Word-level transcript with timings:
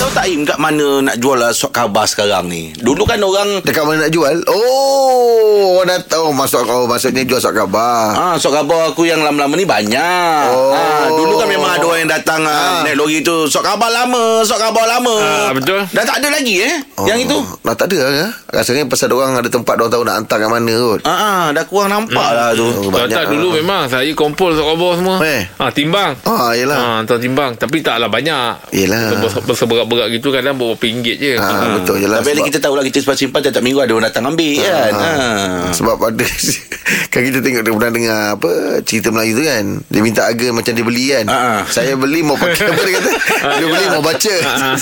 Tahu 0.00 0.16
tak 0.16 0.32
Im 0.32 0.48
kat 0.48 0.56
mana 0.56 1.04
nak 1.04 1.20
jual 1.20 1.36
uh, 1.36 1.52
sok 1.52 1.76
khabar 1.76 2.08
sekarang 2.08 2.48
ni? 2.48 2.72
Dulu 2.72 3.04
kan 3.04 3.20
orang 3.20 3.60
Dekat 3.60 3.84
mana 3.84 4.08
nak 4.08 4.12
jual? 4.16 4.32
Oh, 4.48 5.76
orang 5.76 5.92
dah 5.92 6.00
tahu 6.16 6.32
masuk 6.32 6.64
kau 6.64 6.88
maksudnya 6.88 7.20
jual 7.28 7.36
sok 7.36 7.52
khabar. 7.52 8.16
Ah, 8.16 8.34
sok 8.40 8.56
khabar 8.56 8.96
aku 8.96 9.04
yang 9.04 9.20
lama-lama 9.20 9.52
ni 9.60 9.68
banyak. 9.68 10.44
Oh. 10.56 10.72
Ah, 10.72 11.04
dulu 11.12 11.36
kan 11.36 11.52
memang 11.52 11.68
ada 11.76 11.84
orang 11.84 12.00
yang 12.00 12.12
datang 12.16 12.40
ah. 12.48 12.80
Ah. 12.80 12.88
naik 12.88 12.96
lori 12.96 13.20
tu, 13.20 13.44
sok 13.44 13.60
khabar 13.60 13.92
lama, 13.92 14.40
sok 14.40 14.56
khabar 14.56 14.88
lama. 14.88 15.16
Ah, 15.20 15.52
betul. 15.52 15.84
Dah 15.92 16.04
tak 16.08 16.24
ada 16.24 16.32
lagi 16.32 16.64
eh? 16.64 16.80
Yang 17.04 17.18
itu. 17.28 17.36
Dah 17.60 17.76
tak 17.76 17.92
ada 17.92 18.24
ya? 18.24 18.28
Rasanya 18.56 18.88
pasal 18.88 19.12
orang 19.12 19.36
ada 19.36 19.52
tempat 19.52 19.76
orang 19.76 19.92
tahu 19.92 20.02
nak 20.08 20.16
hantar 20.16 20.40
kat 20.40 20.48
mana 20.48 20.74
kot. 20.80 21.00
Ah, 21.04 21.12
ah, 21.12 21.44
dah 21.52 21.64
kurang 21.68 21.92
nampak 21.92 22.24
lah 22.32 22.56
tu. 22.56 22.64
Oh, 22.64 22.88
Kalau 22.88 23.04
tak 23.04 23.28
ah. 23.28 23.32
dulu 23.36 23.52
memang 23.52 23.84
saya 23.84 24.08
kompol 24.16 24.56
sok 24.56 24.64
khabar 24.64 24.92
semua. 24.96 25.16
Eh. 25.28 25.44
Ha, 25.60 25.68
timbang. 25.76 26.16
Ah, 26.24 26.56
yelah. 26.56 26.78
Ha, 26.80 26.88
hantar 27.04 27.20
timbang. 27.20 27.52
Tapi 27.60 27.84
taklah 27.84 28.08
banyak. 28.08 28.72
Yelah. 28.72 29.12
Ber- 29.20 29.44
Berseberat-berat 29.90 30.08
gitu 30.12 30.28
kadang 30.30 30.54
berapa 30.54 30.78
ringgit 30.80 31.16
je. 31.18 31.32
Ah, 31.34 31.74
betul 31.74 31.96
je 31.98 32.06
lah. 32.06 32.22
Tapi 32.22 32.46
kita 32.46 32.58
tahulah 32.58 32.82
kita 32.82 32.96
simpan-simpan 33.00 33.40
tiap 33.42 33.58
minggu 33.60 33.80
ada 33.80 33.90
orang 33.90 34.06
datang 34.06 34.24
ambil 34.24 34.54
kan. 34.56 34.92
Ah. 34.92 35.02
Ah. 35.02 35.72
Sebab 35.72 35.98
ada 36.00 36.26
Kan 37.10 37.22
kita 37.22 37.38
tengok 37.38 37.62
Dia 37.62 37.72
pernah 37.72 37.92
dengar 37.92 38.20
Apa 38.34 38.50
Cerita 38.82 39.10
Melayu 39.10 39.32
tu 39.32 39.44
kan 39.44 39.64
Dia 39.84 40.00
minta 40.00 40.22
harga 40.24 40.50
Macam 40.50 40.72
dia 40.72 40.82
beli 40.82 41.04
kan 41.08 41.26
Ah. 41.26 41.60
Saya 41.64 41.94
beli 41.94 42.20
mau 42.20 42.34
pakai 42.34 42.66
Apa 42.66 42.80
dia 42.80 42.94
kata 42.96 43.10
Dia 43.52 43.66
beli 43.68 43.86
mau 43.88 44.02
baca 44.02 44.34
Ah. 44.40 44.74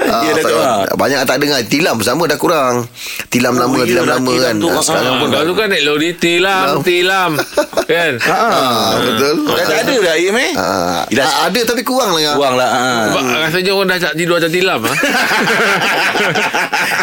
Ah, 0.00 0.22
Ya, 0.22 0.30
dah 0.30 0.34
tak- 0.34 0.44
tahu 0.46 0.58
lah. 0.58 0.76
Banyak 0.94 1.20
tak 1.24 1.36
dengar 1.38 1.58
Tilam 1.64 1.96
sama 2.00 2.24
dah 2.24 2.36
kurang 2.36 2.84
Tilam 3.28 3.50
Oh, 3.50 3.60
lama 3.62 3.76
ya 3.78 3.86
Tilam 3.86 4.04
lah, 4.04 4.16
lama 4.16 4.32
kan 4.38 4.54
tu. 4.56 4.68
Ah, 4.68 4.82
Sekarang 4.82 5.08
Ha, 5.10 5.20
pun 5.20 5.28
dah 5.28 5.40
dulu 5.40 5.54
kan 5.54 5.66
naik 5.68 5.84
lori 5.84 6.10
tilam, 6.14 6.74
Tilam. 6.82 7.30
kan? 7.90 8.12
Ah, 8.22 8.88
Betul 8.98 9.32
Dah 9.48 9.64
tak 9.64 9.78
ada 9.82 9.94
dah 10.02 10.14
Im 10.18 10.36
eh? 10.36 10.52
Dah 11.08 11.24
ah, 11.24 11.34
Ada 11.48 11.60
tapi 11.64 11.82
kurang 11.82 12.12
lah 12.12 12.34
kurang 12.34 12.54
lah. 12.54 12.70
Ah. 13.18 13.24
Sebab 13.24 13.40
rasanya 13.42 13.70
orang 13.72 13.88
dah 13.88 13.98
tak 14.00 14.14
tidur 14.14 14.34
macam 14.36 14.50
tilam. 14.50 14.80
Ha? 14.80 14.92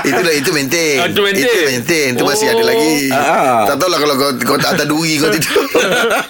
Itulah 0.05 0.33
itu 0.33 0.49
maintain. 0.51 0.97
Ah, 0.97 1.07
itu 1.07 1.21
maintain. 1.21 1.45
Itu 1.45 1.65
maintain. 1.65 2.09
Itu 2.13 2.23
masih 2.23 2.45
Oh. 2.45 2.53
ada 2.53 2.63
lagi. 2.65 2.93
Ah. 3.09 3.61
Tak 3.65 3.75
tahulah 3.77 3.99
kalau 3.99 4.15
kau 4.15 4.29
kau 4.45 4.57
tak 4.57 4.71
atas 4.75 4.85
duri 4.85 5.13
kau 5.17 5.29
tidur. 5.29 5.65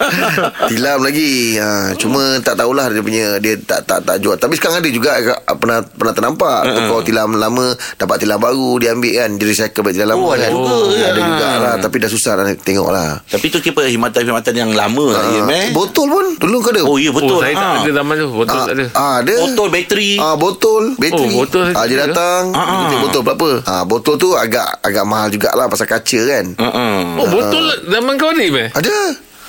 Tilam 0.71 0.99
lagi. 1.01 1.31
Ha, 1.57 1.67
cuma 1.95 2.21
tak 2.39 2.55
tahulah 2.55 2.87
dia 2.87 3.01
punya 3.01 3.25
dia 3.37 3.55
tak 3.59 3.83
tak 3.83 4.01
tak 4.01 4.17
jual. 4.19 4.35
Tapi 4.35 4.53
sekarang 4.53 4.79
ada 4.79 4.89
juga 4.89 5.09
agak- 5.13 5.41
pernah 5.55 5.79
pernah 5.83 6.13
ternampak 6.13 6.61
uh 6.65 6.83
kau 6.85 7.01
tilam 7.01 7.33
lama 7.33 7.65
dapat 7.95 8.21
tilam 8.21 8.37
baru 8.37 8.77
dia 8.77 8.93
ambil 8.93 9.09
kan 9.15 9.29
dia 9.33 9.45
recycle 9.45 9.81
balik 9.81 9.97
tilam 9.97 10.09
lama 10.11 10.21
Oh, 10.21 10.31
ada 10.31 10.43
kan. 10.43 10.51
juga. 10.51 10.75
Ada 11.03 11.11
Ah. 11.15 11.25
juga 11.25 11.47
lah 11.57 11.73
tapi 11.79 11.95
dah 11.97 12.09
susah 12.09 12.31
dah 12.35 12.45
tengok 12.55 12.89
lah. 12.89 13.09
Tapi 13.25 13.45
tu 13.47 13.57
kira 13.59 13.73
perkhidmatan-perkhidmatan 13.75 14.53
yang 14.55 14.71
lama 14.71 15.05
lah 15.11 15.23
Im 15.35 15.49
eh. 15.49 15.65
Botol 15.71 16.05
pun 16.07 16.25
dulu 16.37 16.57
kau 16.59 16.71
ada. 16.71 16.81
Oh 16.83 16.95
ya 16.95 17.09
betul. 17.09 17.37
Oh, 17.37 17.41
saya 17.41 17.53
tak 17.53 17.65
Ah. 17.65 17.81
ada 17.81 17.91
zaman 17.91 18.13
tu. 18.15 18.27
Betul 18.31 18.55
Ah, 18.55 18.63
tak 18.63 18.73
ada. 18.73 18.85
ah, 18.93 19.15
ada. 19.19 19.33
Botol 19.41 19.67
bateri. 19.75 20.11
Ah 20.15 20.35
botol 20.35 20.95
bateri. 20.95 21.27
Oh, 21.29 21.43
botol 21.43 21.67
ah, 21.67 21.83
dia 21.83 21.97
tak 21.97 22.07
ada. 22.07 22.13
datang. 22.13 22.43
Ah, 22.51 22.59
Ah, 22.59 22.75
ah. 22.87 23.01
botol 23.01 23.21
berapa? 23.21 23.49
Ah 23.65 23.83
botol 23.83 24.15
tu 24.15 24.29
agak 24.33 24.79
agak 24.79 25.03
mahal 25.03 25.27
jugalah 25.27 25.67
pasal 25.67 25.85
kaca 25.85 26.19
kan. 26.25 26.45
Uh-uh. 26.55 27.19
Oh, 27.19 27.27
betul 27.29 27.63
zaman 27.85 28.15
kau 28.15 28.31
ni, 28.31 28.47
meh? 28.47 28.71
Ada. 28.71 28.97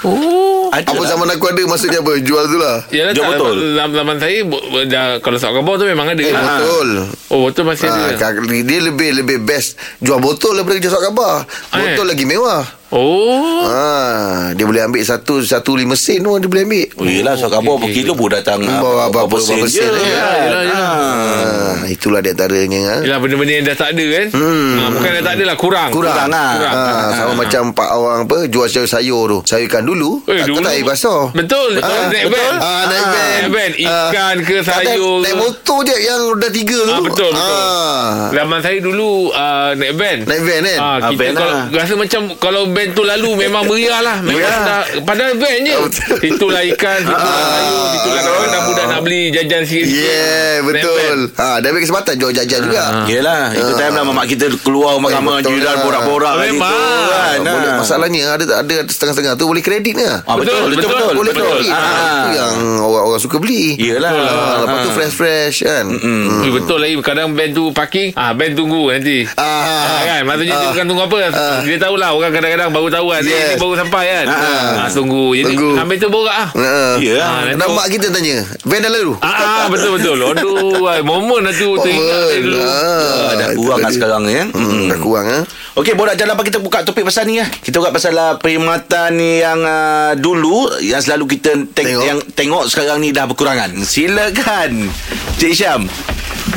Oh. 0.04 0.68
Ada 0.68 0.84
Apa 0.84 1.00
lah. 1.00 1.08
zaman 1.08 1.26
aku 1.30 1.44
ada 1.46 1.62
maksudnya 1.64 1.98
apa? 1.98 2.20
Jual 2.20 2.44
tu 2.46 2.58
lah. 2.58 2.84
Yalah, 2.90 3.10
Jual 3.10 3.24
tak, 3.24 3.32
botol. 3.32 3.54
Zaman, 3.72 3.94
zaman 3.96 4.16
saya 4.20 4.38
bo- 4.44 4.60
dah, 4.84 5.06
kalau 5.18 5.38
sok 5.40 5.52
khabar 5.56 5.74
tu 5.74 5.86
memang 5.86 6.06
ada. 6.06 6.20
Eh, 6.20 6.30
betul. 6.30 6.88
Oh, 7.26 7.38
betul 7.42 7.64
masih 7.64 7.88
Ah, 7.88 8.12
ada. 8.12 8.28
dia 8.60 8.78
lebih 8.78 9.08
lebih 9.16 9.40
best 9.40 9.74
jual 9.98 10.20
botol 10.20 10.52
daripada 10.52 10.76
jual 10.76 10.92
sok 10.92 11.00
khabar. 11.02 11.48
Botol 11.72 12.04
Eh. 12.04 12.08
lagi 12.12 12.24
mewah. 12.24 12.62
Oh. 12.96 13.60
Ah, 13.62 14.50
dia 14.52 14.64
boleh 14.64 14.80
ambil 14.80 15.02
satu 15.02 15.38
satu 15.38 15.74
lima 15.74 15.92
sen 15.92 16.22
pun 16.22 16.38
dia 16.38 16.48
boleh 16.48 16.64
ambil. 16.64 16.86
Oh 16.96 17.04
yelah 17.04 17.34
so 17.34 17.46
khabar 17.46 17.76
okey, 17.76 17.92
berkilo 17.92 18.12
pun 18.14 18.32
datang 18.32 18.62
ah, 18.62 18.80
Bawa 18.80 19.06
berapa 19.06 19.28
berapa- 19.28 19.36
sen 19.38 19.58
berapa 19.58 19.68
je 19.68 19.76
sen 19.76 19.84
je. 19.84 19.92
kan? 19.92 20.06
Yelah, 20.06 20.62
yelah. 20.64 20.88
Ah. 20.88 21.74
Ah, 21.76 21.84
itulah 21.86 22.18
di 22.18 22.30
antaranya. 22.30 22.80
Ha? 22.80 22.96
Yelah 23.04 23.18
benda-benda 23.18 23.52
yang 23.52 23.64
dah 23.64 23.76
tak 23.76 23.88
ada 23.92 24.04
kan 24.08 24.26
hmm. 24.32 24.70
ha, 24.72 24.84
Bukan 24.90 25.10
dah 25.12 25.22
tak 25.22 25.34
ada 25.34 25.44
lah 25.44 25.56
Kurang 25.56 25.88
Kurang, 25.90 26.14
Kurang 26.16 26.28
lah. 26.30 26.50
Kurang. 26.56 26.74
Ah, 26.74 27.08
sama 27.12 27.32
macam 27.36 27.62
pak 27.70 27.88
orang 27.92 28.20
apa 28.24 28.36
jual 28.46 28.66
sayur 28.66 28.88
sayur 28.88 29.22
tu. 29.26 29.38
Sayur 29.44 29.66
ikan 29.66 29.84
dulu, 29.84 30.10
Eh, 30.24 30.40
tak 30.40 30.46
dulu- 30.48 30.64
tak 30.64 30.72
air 30.72 30.84
basah. 30.84 31.22
Betul 31.30 31.70
Ah, 31.78 32.08
Naik 32.08 32.24
betul. 32.24 32.32
van 32.32 32.54
Ah, 32.56 32.82
naik 32.86 33.04
van. 33.04 33.28
Naik 33.36 33.50
van 33.50 33.70
Ah. 33.84 34.08
Ikan 34.08 34.36
ke 34.40 34.56
sayur 34.62 35.16
Naik 35.20 35.36
motor 35.36 35.78
je 35.84 35.96
yang 36.00 36.20
roda 36.24 36.48
tiga 36.48 36.78
tu. 36.80 36.90
Ah, 36.90 37.00
betul, 37.02 37.30
betul. 37.30 37.54
Ah. 37.60 38.10
Zaman 38.32 38.58
saya 38.58 38.78
dulu 38.80 39.10
uh, 39.30 39.70
Naik 39.74 39.92
van 39.94 40.18
Naik 40.24 40.42
van 40.42 40.60
kan? 40.64 40.78
Ah, 40.78 40.94
Ah, 40.96 41.10
kita 41.12 41.24
lah. 41.34 41.64
rasa 41.70 41.92
macam 41.94 42.20
kalau 42.38 42.62
band 42.86 42.94
tu 42.94 43.02
lalu 43.02 43.30
memang 43.36 43.62
meriah 43.66 43.98
lah. 44.00 44.16
Memang 44.22 44.38
dah 44.62 44.82
padahal 45.02 45.34
van 45.34 45.58
je. 45.58 45.72
Ah, 45.72 45.80
betul. 45.82 46.16
Situlah 46.22 46.62
ikan, 46.68 46.98
situlah 47.02 47.20
sayur, 47.42 47.84
situlah 47.90 48.22
kadang-kadang 48.22 48.62
budak 48.64 48.86
nak 48.86 49.00
beli 49.02 49.22
jajan 49.30 49.62
sikit. 49.62 49.86
Yeah, 49.88 50.54
betul. 50.62 51.16
Ha, 51.34 51.58
dia 51.58 51.68
ambil 51.68 51.82
kesempatan 51.82 52.14
jual 52.16 52.32
jajan 52.32 52.60
juga. 52.62 52.84
Yelah 53.06 53.50
Itu 53.52 53.72
time 53.74 53.92
lah 53.92 54.04
Mak 54.06 54.26
kita 54.28 54.46
keluar 54.60 54.96
Ramai-ramai 54.96 55.42
betul 55.42 55.52
Jiran 55.52 55.66
lah. 55.68 55.82
borak-borak 55.82 56.32
situ 56.38 56.46
Memang. 56.54 56.72
kan 57.06 57.36
Ah, 57.36 57.52
boleh, 57.52 57.68
Ah. 57.68 57.76
masalahnya 57.76 58.24
ada 58.32 58.44
ada 58.56 58.76
setengah-setengah 58.86 59.34
tu 59.34 59.44
boleh 59.44 59.60
kredit 59.60 59.92
ni. 59.92 60.04
Ah, 60.04 60.22
betul, 60.34 60.70
Betul, 60.70 60.88
betul, 60.88 61.12
boleh 61.12 61.32
betul. 61.32 61.46
kredit. 61.52 61.70
Ah. 61.70 61.82
Ah. 61.82 62.24
Yang 62.30 62.54
orang-orang 62.80 63.20
suka 63.20 63.36
beli. 63.36 63.64
Yelah. 63.76 64.12
Ah, 64.12 64.54
lepas 64.62 64.78
tu 64.78 64.90
Ah. 64.90 64.94
fresh-fresh 64.94 65.56
kan. 65.62 65.84
Hmm. 65.90 66.48
Betul 66.48 66.78
lah 66.78 66.88
Kadang 66.98 67.32
band 67.32 67.52
tu 67.52 67.70
parking 67.70 68.10
ah 68.14 68.32
Band 68.32 68.52
tunggu 68.52 68.88
nanti 68.88 69.22
Ah. 69.32 69.44
Ah, 69.86 70.00
kan 70.04 70.20
Maksudnya 70.24 70.52
dia 70.52 70.58
Ah. 70.58 70.70
bukan 70.70 70.84
tunggu 70.86 71.02
apa 71.04 71.16
Dia 71.62 71.76
tahulah 71.78 72.10
Orang 72.10 72.32
kadang-kadang 72.32 72.65
baru 72.68 72.88
tahu 72.88 73.06
kan 73.08 73.20
Dia 73.20 73.32
Yes. 73.32 73.48
ni 73.48 73.54
baru 73.56 73.74
sampai 73.76 74.04
kan 74.08 74.26
Ah. 74.26 74.40
ah, 74.78 74.88
Tunggu 74.88 75.32
Jadi 75.32 75.52
Tunggu. 75.52 75.70
sampai 75.74 75.94
tu 75.96 76.08
borak 76.08 76.36
ah. 76.36 76.48
Ha. 76.52 76.70
Ya. 76.98 77.18
Ah, 77.18 77.40
nanti 77.44 77.52
Dan 77.52 77.62
orang- 77.62 77.76
mak 77.76 77.86
kita 77.88 78.06
tanya, 78.08 78.36
van 78.60 78.78
dah 78.78 78.90
lalu? 78.90 79.12
Ah, 79.18 79.28
ah 79.28 79.64
betul 79.66 79.90
betul. 79.92 80.18
Aduh, 80.18 80.86
ai, 80.86 81.00
momen 81.00 81.40
lah 81.40 81.52
tu 81.52 81.68
teringat 81.76 82.22
saya 82.24 82.40
dulu. 82.40 82.58
Ah, 82.58 83.30
dah 83.32 83.48
itu 83.48 83.58
kurang 83.58 83.78
lah 83.78 83.90
sekarang 83.90 84.20
ni, 84.22 84.32
eh? 84.34 84.46
Hmm, 84.48 84.82
dah 84.86 84.98
kurang 84.98 85.26
ah. 85.26 85.42
Okey, 85.76 85.92
borak 85.92 86.16
jalan 86.16 86.32
apa 86.32 86.40
kita 86.40 86.56
buka 86.56 86.80
topik 86.80 87.04
pasal 87.04 87.28
ni 87.28 87.36
ya. 87.36 87.44
Kita 87.44 87.76
buka 87.76 87.92
pasal 87.92 88.16
uh, 88.16 88.40
perkhidmatan 88.40 89.12
yang 89.20 89.60
uh, 89.60 90.16
dulu 90.16 90.72
yang 90.80 90.98
selalu 90.98 91.36
kita 91.36 91.52
teng- 91.68 91.84
Tengok. 91.92 92.00
yang 92.02 92.18
tengok 92.32 92.64
sekarang 92.66 92.96
ni 92.98 93.12
dah 93.12 93.28
berkurangan. 93.28 93.76
Silakan. 93.84 94.88
Cik 95.36 95.52
Syam. 95.52 95.84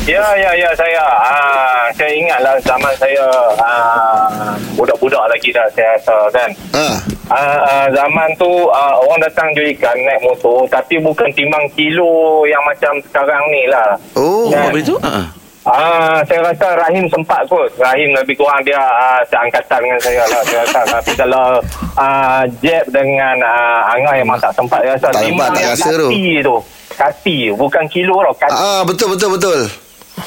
Ya, 0.07 0.23
ya, 0.33 0.55
ya, 0.55 0.71
saya. 0.71 1.03
Ah, 1.03 1.91
saya 1.91 2.15
ingatlah 2.15 2.55
zaman 2.63 2.93
saya 2.95 3.27
ah, 3.59 4.55
budak-budak 4.73 5.19
lagi 5.27 5.51
dah 5.51 5.67
saya 5.69 5.99
rasa 5.99 6.15
kan. 6.31 6.49
Ah, 6.71 6.97
ah, 7.29 7.85
zaman 7.91 8.29
tu 8.39 8.47
ah, 8.71 8.95
orang 8.97 9.19
datang 9.19 9.51
jual 9.51 9.67
ikan 9.69 9.99
naik 9.99 10.23
motor 10.23 10.63
tapi 10.65 10.95
bukan 10.97 11.27
timbang 11.35 11.67
kilo 11.69 12.47
yang 12.47 12.63
macam 12.63 12.95
sekarang 13.03 13.43
ni 13.51 13.67
lah. 13.67 13.99
Oh, 14.15 14.47
Ya. 14.47 14.63
Apa 14.65 14.79
itu? 14.79 14.95
Uh-huh. 14.95 15.27
Ah, 15.69 16.19
saya 16.25 16.41
rasa 16.43 16.67
Rahim 16.79 17.05
sempat 17.07 17.45
kot. 17.45 17.69
Rahim 17.77 18.09
lebih 18.11 18.33
kurang 18.35 18.57
dia 18.63 18.75
ah, 18.75 19.21
seangkatan 19.23 19.79
dengan 19.79 19.99
saya 19.99 20.23
lah. 20.25 20.41
Saya 20.43 20.59
rasa. 20.63 20.81
Tapi 20.97 21.11
kalau 21.13 21.45
ah, 21.95 22.41
Jeb 22.59 22.89
dengan 22.89 23.37
ah, 23.39 23.93
Angah 23.93 24.13
memang 24.15 24.37
tak 24.37 24.49
sempat. 24.51 24.81
Saya 24.81 24.97
rasa 24.97 25.07
Tak 25.11 25.21
sempat, 25.23 25.47
tak 25.47 25.61
yang 25.61 25.73
rasa 25.73 25.89
tu. 25.91 26.07
kati 26.07 26.25
tu. 26.41 26.55
Kati, 26.91 27.37
bukan 27.53 27.83
kilo 27.87 28.15
tau. 28.19 28.33
Kati. 28.35 28.55
Ah, 28.55 28.81
betul 28.83 29.07
betul 29.09 29.29
betul. 29.31 29.59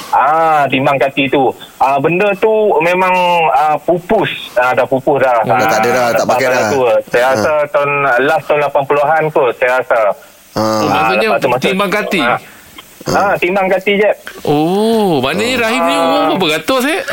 Ah, 0.08 0.64
timbang 0.66 0.96
kati 0.96 1.28
tu. 1.28 1.50
Ah, 1.76 1.98
benda 1.98 2.30
tu 2.38 2.48
memang 2.80 3.12
ah, 3.50 3.76
pupus. 3.76 4.30
Ah, 4.54 4.72
dah 4.72 4.86
pupus 4.86 5.18
dah. 5.18 5.36
Dah 5.42 5.58
tak 5.60 5.80
ada 5.80 5.90
dah, 5.90 6.06
tak 6.14 6.26
pakai 6.28 6.46
dah. 6.48 6.64
Tu. 6.70 6.80
Saya 7.10 7.24
rasa 7.34 7.52
tahun 7.68 7.90
last 8.22 8.44
tahun 8.46 8.60
80-an 8.64 9.22
kot, 9.28 9.50
saya 9.58 9.82
rasa. 9.82 9.98
Ah. 10.52 10.80
Maksudnya 10.86 11.28
tu 11.34 11.48
masuk- 11.50 11.64
timbang 11.66 11.90
kati? 11.90 12.20
Ah, 12.22 12.38
ah 13.08 13.34
timbang 13.34 13.66
kati 13.66 13.96
je. 13.96 14.10
Oh, 14.42 15.18
maknanya 15.18 15.64
Rahim 15.64 15.82
ni 15.82 15.94
umur 15.94 16.22
berapa 16.36 16.46
ratus 16.56 16.82
eh? 16.86 17.00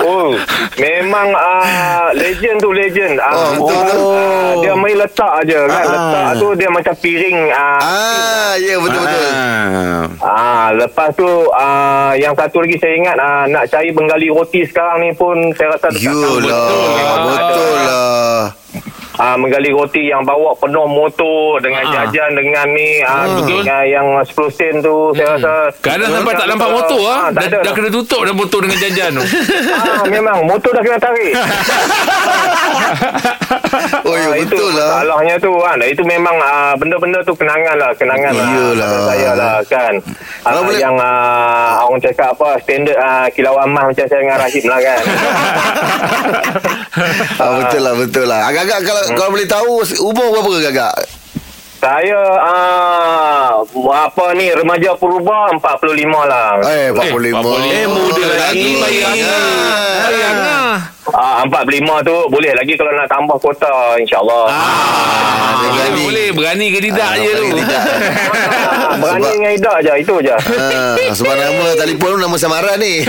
Oh, 0.00 0.32
memang 0.76 1.28
ah, 1.32 2.08
legend 2.12 2.58
tu 2.58 2.70
legend. 2.70 3.18
Ah, 3.18 3.34
Oh, 3.34 3.50
betul. 3.60 3.68
orang, 3.68 3.98
ah, 4.14 4.52
dia 4.58 4.72
main 4.74 4.96
letak 4.96 5.32
aje 5.38 5.58
kan. 5.58 5.68
Ah. 5.68 5.84
Letak 5.84 6.28
tu 6.36 6.48
dia 6.54 6.68
macam 6.68 6.94
piring. 6.94 7.38
Ah, 7.50 7.78
Ah, 7.78 8.52
ya 8.56 8.74
betul 8.76 9.00
betul. 9.00 9.26
Ah. 9.28 10.04
Ah, 10.20 10.66
lepas 10.72 11.08
tu 11.12 11.28
ah, 11.50 12.12
yang 12.14 12.32
satu 12.32 12.60
lagi 12.60 12.76
saya 12.76 12.94
ingat 12.94 13.16
ah, 13.18 13.44
nak 13.44 13.64
cari 13.66 13.90
penggali 13.90 14.28
roti 14.28 14.62
sekarang 14.62 15.00
ni 15.00 15.10
pun 15.12 15.34
saya 15.52 15.74
rasa 15.74 15.88
dekat 15.90 16.08
Yolah, 16.08 16.30
Betul 16.30 16.42
lah. 16.46 17.16
betul 17.26 17.72
lah. 17.76 18.40
Ah, 19.18 19.34
menggali 19.34 19.70
roti 19.70 20.02
yang 20.04 20.22
bawa 20.22 20.54
penuh 20.54 20.86
motor 20.86 21.58
dengan 21.58 21.76
Ah. 21.80 22.06
jajan 22.06 22.30
dengan 22.32 22.66
ni 22.68 22.98
ah, 23.00 23.26
betul. 23.28 23.60
dengan 23.60 23.82
yang 23.84 24.06
10 24.18 24.30
sen 24.50 24.74
tu 24.78 24.96
saya 25.12 25.36
rasa 25.36 25.52
Kadang 25.78 26.10
sampai 26.12 26.32
tak 26.32 26.46
nampak 26.48 26.70
motor 26.70 27.00
ah. 27.04 27.28
tak 27.28 27.46
Dah, 27.48 27.60
dah 27.60 27.72
kena 27.72 27.88
tutup 27.88 28.20
dah 28.20 28.32
motor 28.32 28.58
dengan 28.60 28.78
jajan 28.78 29.10
tu. 29.12 29.24
ah, 29.76 30.02
memang 30.06 30.36
motor 30.44 30.70
dah 30.70 30.80
kena 30.80 30.98
tarik 30.98 31.32
Oh, 34.00 34.14
ya 34.14 34.32
itu 34.34 34.48
betul 34.50 34.70
lah. 34.72 34.88
Masalahnya 34.98 35.34
tu 35.38 35.52
kan 35.54 35.76
Itu 35.82 36.02
memang 36.02 36.34
ah, 36.38 36.72
benda-benda 36.74 37.20
tu 37.22 37.32
kenangan 37.32 37.76
lah 37.76 37.90
Kenangan 37.94 38.32
lah 38.32 38.46
Iyalah. 38.48 38.90
Saya 39.04 39.30
lah 39.34 39.54
kan 39.64 39.94
Ah, 40.42 40.56
boleh- 40.56 40.78
Yang 40.78 40.94
ah, 40.98 41.84
orang 41.84 42.00
cakap 42.00 42.28
apa 42.32 42.56
Standard 42.58 42.98
ah, 42.98 43.26
kilauan 43.28 43.68
mas 43.68 43.84
macam 43.86 44.06
saya 44.06 44.18
dengan 44.18 44.38
Rahim 44.38 44.64
lah 44.64 44.80
kan 44.80 45.02
Ah, 47.38 47.50
betul 47.56 47.80
lah 47.80 47.94
betul 47.94 48.24
lah. 48.26 48.40
Agak-agak 48.44 48.78
kalau 48.82 49.02
Hmm. 49.08 49.16
kalau 49.16 49.30
boleh 49.32 49.48
tahu 49.48 49.72
umur 50.02 50.26
berapa 50.32 50.50
agak-agak? 50.60 50.94
Saya 51.78 52.20
uh, 52.42 53.62
apa 53.94 54.34
ni 54.34 54.50
remaja 54.50 54.98
purba 54.98 55.54
45 55.54 55.94
lah. 56.26 56.58
Eh 56.66 56.90
45 56.90 57.38
Eh, 57.70 57.86
muda 57.86 58.26
lagi. 58.34 58.82
Bayang 58.82 60.38
lah 60.42 60.97
Ah 61.10 61.42
45 61.42 62.02
tu 62.02 62.16
boleh 62.28 62.50
lagi 62.52 62.74
kalau 62.74 62.90
nak 62.90 63.06
tambah 63.06 63.34
kuota 63.36 63.94
insyaallah. 63.96 64.44
Ah, 64.46 65.66
berani. 65.66 66.02
boleh 66.02 66.26
berani 66.30 66.66
ke 66.68 66.78
tidak 66.82 67.06
Ah, 67.06 67.16
je 67.16 67.30
tu. 67.32 67.44
tidak. 67.54 67.78
Ah, 67.78 68.94
berani 68.98 69.18
Sebab- 69.18 69.34
dengan 69.34 69.50
Ida 69.50 69.72
je 69.80 69.92
itu 69.98 70.14
je. 70.20 70.34
Ah, 70.36 70.94
sebab 71.10 71.34
nama 71.34 71.64
telefon 71.74 72.08
tu 72.10 72.18
nama 72.18 72.36
samaran 72.36 72.76
ni. 72.76 72.94
eh 73.00 73.04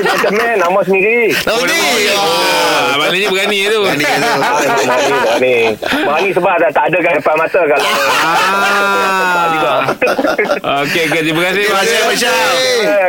gentleman 0.00 0.56
nama 0.56 0.80
sendiri. 0.80 1.28
Nama 1.36 1.62
ni. 1.62 1.80
Ah, 2.10 2.96
maknanya 2.96 3.28
berani 3.28 3.58
tu. 3.66 3.78
Berani 3.82 4.04
tu. 4.04 4.30
Ah, 4.32 4.52
berani 4.56 5.14
berani. 5.14 5.56
Berani 6.00 6.30
sebab 6.32 6.54
dah 6.56 6.70
tak 6.70 6.84
ada 6.86 6.98
kat 7.00 7.12
depan 7.16 7.34
mata 7.36 7.60
kalau. 7.60 7.84
Ah. 7.84 7.98
Okey, 10.80 11.02
okey. 11.06 11.20
Terima 11.22 11.40
kasih. 11.42 11.62
Terima 11.62 11.78
kasih, 11.78 12.16
Syam. 12.16 12.32
Eh, 12.32 12.36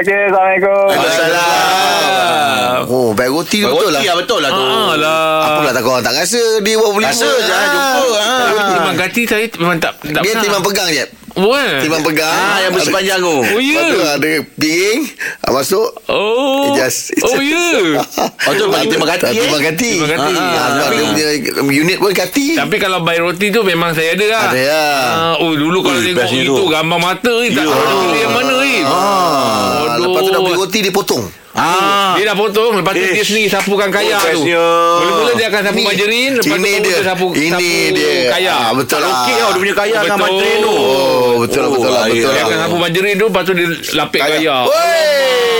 Okey, 0.02 0.20
Assalamualaikum. 0.28 0.86
Waalaikumsalam. 0.92 2.80
Oh, 2.88 3.10
baik 3.22 3.32
roti 3.32 3.58
tu 3.60 3.70
betul 3.70 3.90
lah. 3.90 3.94
Roti 3.94 4.08
lah 4.08 4.16
betul 4.18 4.40
lah 4.40 4.50
tu. 4.50 4.64
Ah 4.64 4.94
lah. 4.96 5.38
Apa 5.40 5.58
pula 5.60 5.72
tak 5.72 5.84
korang 5.84 6.02
tak 6.02 6.14
rasa 6.16 6.42
dia 6.60 6.74
buat 6.76 6.92
beli 6.92 7.06
Rasa 7.06 7.30
je 7.30 7.52
ah, 7.52 7.66
jumpa. 7.68 8.02
ah. 8.18 8.70
Timbang 8.72 8.98
kati 8.98 9.22
saya 9.24 9.46
memang 9.56 9.78
tak 9.78 9.94
tak 10.02 10.22
Dia 10.22 10.34
timbang 10.38 10.64
pegang 10.64 10.90
je. 10.90 11.06
Wah. 11.32 11.80
Timbang 11.80 12.04
pegang. 12.04 12.28
Ah, 12.28 12.60
yang 12.60 12.76
bersepanjang 12.76 13.16
tu. 13.18 13.32
Oh 13.32 13.56
ya. 13.56 13.80
Lepas 13.80 13.88
tu 13.88 14.00
ada 14.04 14.30
piring 14.52 15.00
ah, 15.40 15.52
Masuk 15.54 15.88
Oh. 16.06 16.76
Just, 16.76 17.16
Oh 17.24 17.40
ya. 17.40 18.04
Oh, 18.48 18.54
tu 18.54 18.68
bagi 18.68 18.92
timbang 18.92 19.08
kati, 19.10 19.32
eh? 19.32 19.40
Timbang 19.40 19.64
kati 19.64 19.92
Timbang 19.96 20.12
kati. 20.12 20.34
Ah, 20.36 20.68
Sebab 20.76 20.90
dia 20.92 21.06
punya 21.08 21.28
Unit 21.72 21.98
pun 21.98 22.12
kati 22.12 22.46
Tapi 22.60 22.76
kalau 22.78 23.00
buy 23.00 23.16
roti 23.18 23.48
tu 23.48 23.64
memang 23.64 23.96
saya 23.96 24.12
ada 24.12 24.26
lah. 24.28 24.44
Ada 24.50 24.62
lah. 24.66 24.92
Ah, 25.08 25.34
oh 25.40 25.56
dulu 25.56 25.80
kalau 25.80 26.04
tengok 26.04 26.28
itu 26.28 26.52
tu. 26.52 26.66
gambar 26.68 27.00
mata 27.00 27.34
ni 27.40 27.48
tak 27.50 27.64
tahu 27.64 27.80
pilih 28.02 28.20
yang 28.20 28.34
mana 28.34 28.56
ni. 28.60 28.76
ah. 28.84 29.96
Lepas 29.98 30.20
tu 30.20 30.32
dah 30.32 30.42
beli 30.42 30.56
roti 30.58 30.80
Dia 30.82 30.92
potong 30.92 31.24
Ah. 31.54 32.16
Dia 32.16 32.26
dah 32.26 32.36
potong 32.38 32.74
Lepas 32.74 32.94
tu 32.94 33.02
Ish. 33.02 33.12
dia 33.12 33.24
sendiri 33.24 33.48
sapukan 33.48 33.90
kaya 33.90 34.16
Oh, 34.16 34.24
tu. 34.32 34.42
Mula-mula 34.48 35.32
dia 35.34 35.48
akan 35.48 35.62
sapu 35.62 35.76
Ni, 35.76 35.84
margarin 35.84 36.32
Lepas 36.34 36.46
tu 36.46 36.50
ini 36.50 36.64
baru 36.64 36.80
dia. 36.80 36.90
dia 36.90 37.04
sapu, 37.04 37.28
Ini 37.30 37.50
sapu 37.50 37.70
dia. 37.92 38.14
kaya 38.30 38.54
Ah, 38.54 38.72
betul 38.72 38.98
lah. 38.98 39.10
okey 39.12 39.36
tau 39.36 39.50
dia 39.50 39.60
punya 39.60 39.76
kaya 39.76 39.98
dengan 40.00 40.18
Betul. 40.18 40.32
materi 40.32 40.52
tu. 40.58 40.72
Oh 40.72 41.34
betul 41.38 41.60
lah 41.60 41.68
Oh, 41.68 41.74
betul 41.74 41.90
lah 41.90 42.02
baik. 42.02 42.14
betul 42.14 42.22
Dia 42.24 42.32
lah. 42.34 42.46
akan 42.46 42.58
sapu 42.62 42.76
margarin 42.78 43.14
tu 43.14 43.26
Lepas 43.28 43.44
tu 43.44 43.54
dia 43.54 43.68
lapik 43.94 44.22
kaya, 44.22 44.56
Wey. 44.64 45.51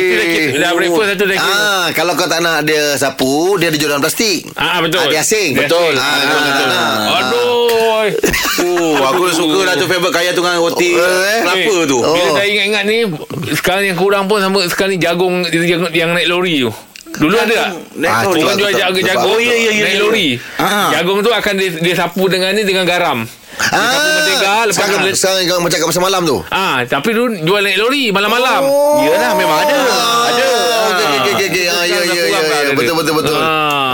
Itu 0.00 0.56
Dah 0.56 0.70
breakfast 0.72 1.08
satu 1.10 1.24
dah 1.24 1.36
kira 1.36 1.54
Ah, 1.54 1.86
kalau 1.92 2.12
kau 2.14 2.26
tak 2.26 2.40
nak 2.40 2.62
dia 2.62 2.94
sapu, 2.94 3.56
dia 3.56 3.68
ada 3.68 3.76
jual 3.76 3.90
dalam 3.90 4.00
plastik. 4.00 4.48
Ah 4.52 4.80
betul. 4.80 4.98
Ah, 4.98 5.06
dia 5.06 5.20
asing. 5.20 5.52
Dia 5.52 5.64
Betul. 5.64 5.92
asing. 5.92 6.00
Ah, 6.00 6.16
betul, 6.18 6.38
ah, 6.38 6.44
betul. 6.46 6.68
ah. 6.70 7.18
Aduh. 7.18 7.58
Oh, 8.60 8.96
aku 9.06 9.28
suka 9.30 9.60
lah 9.62 9.74
tu 9.74 9.84
favorite 9.84 10.10
kaya 10.10 10.30
tu 10.32 10.40
dengan 10.40 10.58
roti 10.58 10.90
Eh, 10.90 11.38
kelapa 11.40 11.60
Eh, 11.62 11.84
tu. 11.86 11.98
Oh. 11.98 12.10
Bila 12.10 12.28
saya 12.34 12.48
ingat-ingat 12.48 12.84
ni 12.84 12.98
Sekarang 13.54 13.84
yang 13.84 13.94
kurang 13.94 14.24
pun 14.26 14.40
Sama 14.40 14.64
sekarang 14.66 14.92
ni 14.92 14.98
jagung 14.98 15.44
Yang, 15.44 15.92
yang 15.92 16.10
naik 16.10 16.26
lori 16.26 16.60
tu 16.60 16.72
Dulu 17.12 17.34
ada 17.34 17.50
tak? 17.50 17.68
Naik 17.96 18.10
Ah, 18.10 18.22
lori. 18.24 18.40
Orang 18.40 18.56
jual 18.56 18.70
betul. 18.70 18.80
jagung, 18.80 18.96
Betul. 18.96 19.10
jagung 19.10 19.30
Oh, 19.30 19.38
ya, 19.38 19.50
ya, 19.50 19.70
ya, 19.70 19.82
naik 19.82 19.92
ya. 19.92 20.00
lori. 20.00 20.28
Ah. 20.56 20.88
Jagung 20.92 21.18
tu 21.20 21.30
akan 21.30 21.54
dia, 21.54 21.68
dia 21.76 21.94
sapu 21.94 22.22
dengan 22.26 22.50
ni 22.52 22.62
dengan 22.62 22.84
garam. 22.84 23.18
Lepas 23.60 24.72
tu 24.72 24.74
sekarang, 24.74 24.98
dia, 25.04 25.12
sekarang 25.16 25.40
kau 25.48 25.60
macam 25.60 25.76
kat 25.76 25.86
pasar 25.92 26.02
malam 26.02 26.22
tu. 26.24 26.36
Ah, 26.48 26.82
tapi 26.88 27.10
dulu 27.12 27.36
jual 27.44 27.60
naik 27.60 27.78
lori 27.78 28.04
malam-malam. 28.08 28.62
Oh. 28.64 29.04
Yalah, 29.04 29.32
memang 29.36 29.58
ada. 29.62 29.78
Ada. 30.32 30.48
Okey 30.90 31.06
okey 31.36 31.46
okey. 31.50 31.64
Ah, 31.68 31.84
ya 31.84 31.98
ya 32.04 32.22
ya. 32.28 32.40
ya. 32.40 32.72
Betul 32.74 32.94
betul 32.98 33.14
betul. 33.20 33.36
Ah. 33.36 33.89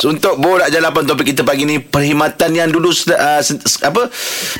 Ah, 0.00 0.08
untuk 0.08 0.40
borak 0.40 0.72
jalapan 0.72 1.04
topik 1.04 1.36
kita 1.36 1.44
pagi 1.44 1.68
ni 1.68 1.76
perkhidmatan 1.76 2.56
yang 2.56 2.68
dulu 2.72 2.88
uh, 2.88 3.40
apa 3.84 4.02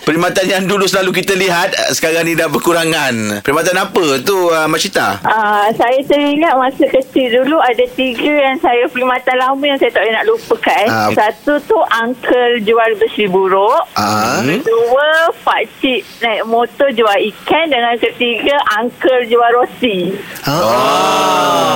perkhidmatan 0.04 0.44
yang 0.44 0.64
dulu 0.68 0.84
selalu 0.84 1.24
kita 1.24 1.32
lihat 1.32 1.72
uh, 1.72 1.90
sekarang 1.96 2.28
ni 2.28 2.36
dah 2.36 2.52
berkurangan 2.52 3.40
perkhidmatan 3.40 3.76
apa 3.80 4.20
tu 4.20 4.36
uh, 4.52 4.68
Masita 4.68 5.24
Ah, 5.24 5.72
saya 5.72 5.96
teringat 6.04 6.54
masa 6.60 6.84
kecil 6.84 7.40
dulu 7.40 7.56
ada 7.56 7.84
tiga 7.96 8.32
yang 8.50 8.60
saya 8.60 8.84
perkhidmatan 8.90 9.36
lama 9.40 9.64
yang 9.64 9.78
saya 9.80 9.90
tak 9.94 10.02
boleh 10.04 10.14
nak 10.14 10.26
lupakan. 10.28 10.86
Ah. 10.90 11.08
Satu 11.14 11.56
tu 11.64 11.78
uncle 11.78 12.60
jual 12.66 12.90
besi 12.98 13.24
buruk. 13.30 13.82
Ah. 13.96 14.42
Kedua, 14.42 15.30
pakcik 15.46 16.04
naik 16.20 16.44
motor 16.50 16.90
jual 16.92 17.18
ikan. 17.32 17.70
Dan 17.70 17.80
yang 17.86 18.00
ketiga, 18.02 18.58
uncle 18.80 19.22
jual 19.30 19.50
roti. 19.54 20.18
Oh. 20.50 21.70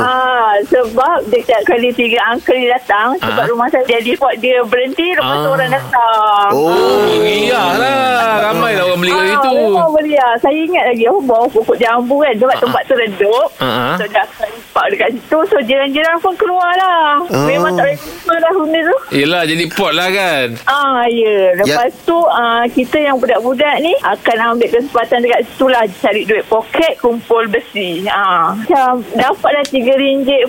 Ah, 0.00 0.56
sebab 0.66 1.19
dekat 1.26 1.60
kali 1.62 1.90
tiga 1.90 2.18
uncle 2.28 2.54
ni 2.54 2.66
datang. 2.66 3.12
Sebab 3.18 3.36
Ah. 3.38 3.48
rumah 3.48 3.66
saya 3.66 3.84
jadi 3.84 4.16
buat 4.16 4.36
dia 4.36 4.62
berhenti. 4.62 5.12
Lepas 5.12 5.36
tu 5.36 5.48
Ah. 5.48 5.54
orang 5.54 5.70
datang. 5.70 6.48
Oh. 6.50 6.72
Meriah 7.10 7.70
lah. 7.74 8.32
Ramai 8.42 8.72
lah 8.72 8.84
orang 8.84 8.98
beli 8.98 9.10
kat 9.10 9.20
Ah, 9.20 9.28
situ. 9.28 9.54
Memang 9.68 9.92
beria. 9.92 10.26
Saya 10.38 10.56
ingat 10.56 10.84
lagi 10.86 11.04
oh, 11.06 11.20
bawah 11.20 11.48
pokok 11.48 11.76
jambu 11.76 12.16
kan. 12.18 12.34
Sebab 12.34 12.56
tempat 12.58 12.82
tu 12.84 12.94
redup. 12.94 13.48
Ah, 13.56 13.64
ah. 13.64 13.94
So 13.96 14.04
dah 14.06 14.26
sempat 14.30 14.86
dekat 14.88 15.08
situ. 15.12 15.38
So 15.44 15.56
jiran-jiran 15.60 16.16
pun 16.18 16.34
keluar 16.34 16.72
lah. 16.74 17.20
Ah. 17.22 17.44
Memang 17.44 17.74
tak 17.74 17.84
boleh 18.24 18.38
lah 18.38 18.52
benda 18.54 18.80
tu. 18.80 18.96
Yelah 19.12 19.42
jadi 19.44 19.64
pot 19.68 19.92
lah 19.92 20.08
kan. 20.08 20.46
Ah 20.64 21.04
ya. 21.04 21.56
Lepas 21.56 21.90
tu 22.02 22.16
ah, 22.16 22.64
kita 22.66 22.96
yang 22.98 23.16
budak-budak 23.16 23.76
ni 23.78 23.92
akan 24.00 24.36
ambil 24.50 24.68
kesempatan 24.68 25.20
dekat 25.20 25.40
situ 25.44 25.66
lah 25.66 25.82
cari 25.98 26.22
duit 26.24 26.44
poket 26.46 26.94
kumpul 26.98 27.44
besi. 27.46 28.06
Ah, 28.06 28.52
macam 28.52 29.02
dapatlah 29.12 29.64
tiga 29.66 29.92
ringgit, 29.92 30.42
Eh, 30.42 30.48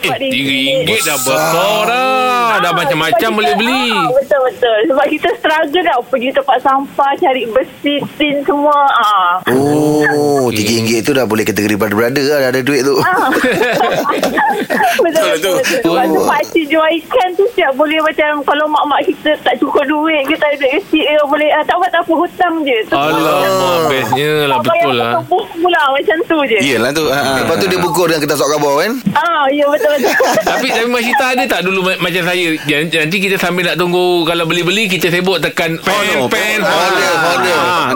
ringgit. 0.61 1.01
RM3 1.01 1.07
dah 1.07 1.17
besar 1.19 1.79
dah. 1.85 2.49
Dah 2.61 2.71
Ah, 2.71 2.77
macam-macam 2.77 3.29
boleh 3.35 3.53
beli. 3.55 3.89
Ah, 3.91 4.07
betul-betul. 4.07 4.77
Sebab 4.87 5.05
kita 5.09 5.29
struggle 5.35 5.83
tau 5.83 6.01
pergi 6.07 6.29
tempat 6.31 6.57
sampah 6.61 7.11
cari 7.17 7.43
besi, 7.47 7.95
tin 8.15 8.39
semua. 8.41 8.79
Ah. 8.93 9.31
Oh, 9.51 10.47
tiga 10.47 10.71
ringgit 10.71 11.03
tu 11.03 11.11
dah 11.11 11.25
boleh 11.25 11.43
kategori 11.43 11.75
brother-brother 11.75 12.23
lah. 12.23 12.39
Dah 12.39 12.49
ada 12.49 12.61
duit 12.61 12.81
tu. 12.81 12.95
Ah. 13.01 13.27
betul 15.03 15.25
betul. 15.31 15.55
betul. 15.57 15.83
Sebab 15.83 16.03
tu 16.07 16.21
pakcik 16.23 16.65
jual 16.67 16.89
ikan 17.01 17.29
tu 17.33 17.45
siap 17.51 17.71
boleh 17.75 17.99
macam 17.99 18.39
kalau 18.41 18.65
mak-mak 18.67 19.01
kita 19.03 19.35
tak 19.41 19.55
cukup 19.57 19.83
duit 19.83 20.23
kita 20.27 20.43
ada 20.43 20.57
duit 20.57 20.71
kecil 20.79 21.03
dia 21.03 21.23
boleh 21.25 21.49
ah, 21.51 21.63
tak 21.65 21.75
apa 21.75 21.85
tak 21.89 22.01
apa 22.03 22.13
hutang 22.13 22.55
je. 22.63 22.77
Tu 22.87 22.95
Alamak, 22.95 23.79
bestnya 23.89 24.31
lah. 24.47 24.57
Betul 24.61 24.93
lah. 24.95 25.13
Pula 25.27 25.81
macam 25.91 26.17
tu 26.23 26.37
je. 26.47 26.57
Yelah 26.61 26.91
tu 26.91 27.03
ha. 27.07 27.43
Lepas 27.43 27.55
tu 27.59 27.67
dia 27.67 27.79
buku 27.79 28.01
dengan 28.07 28.19
kertas 28.23 28.37
sok 28.39 28.49
khabar 28.55 28.73
kan? 28.79 28.91
Ah, 29.13 29.43
ya 29.51 29.65
betul 29.67 29.91
betul. 29.97 30.13
Tapi 30.51 30.67
tapi 30.67 30.85
Mak 30.85 31.01
Syita 31.01 31.25
ada 31.29 31.43
tak 31.47 31.61
dulu 31.61 31.79
ma- 31.81 31.99
macam 31.99 32.23
saya? 32.23 32.47
Nanti 32.67 33.17
kita 33.17 33.35
sambil 33.35 33.63
nak 33.63 33.75
tunggu 33.75 34.01
Kalau 34.23 34.43
beli-beli 34.43 34.85
Kita 34.85 35.07
sibuk 35.07 35.39
tekan 35.39 35.77
Pen 35.77 35.93
Honor, 35.93 36.27
Pen 36.27 36.59
Honor, 36.59 37.15
honor. 37.17 37.59
Ah. 37.61 37.91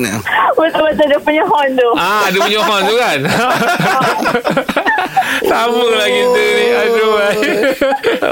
betul 0.54 0.84
betul 0.86 1.06
dia 1.06 1.20
punya 1.20 1.44
horn 1.44 1.70
tu. 1.74 1.90
Ah, 1.94 2.26
dia 2.28 2.40
punya 2.40 2.60
horn 2.60 2.84
tu 2.84 2.96
kan? 2.96 3.20
Sama 5.46 5.84
lah 5.92 6.08
kita 6.08 6.44
ni. 6.50 6.66
Aduh. 6.72 7.14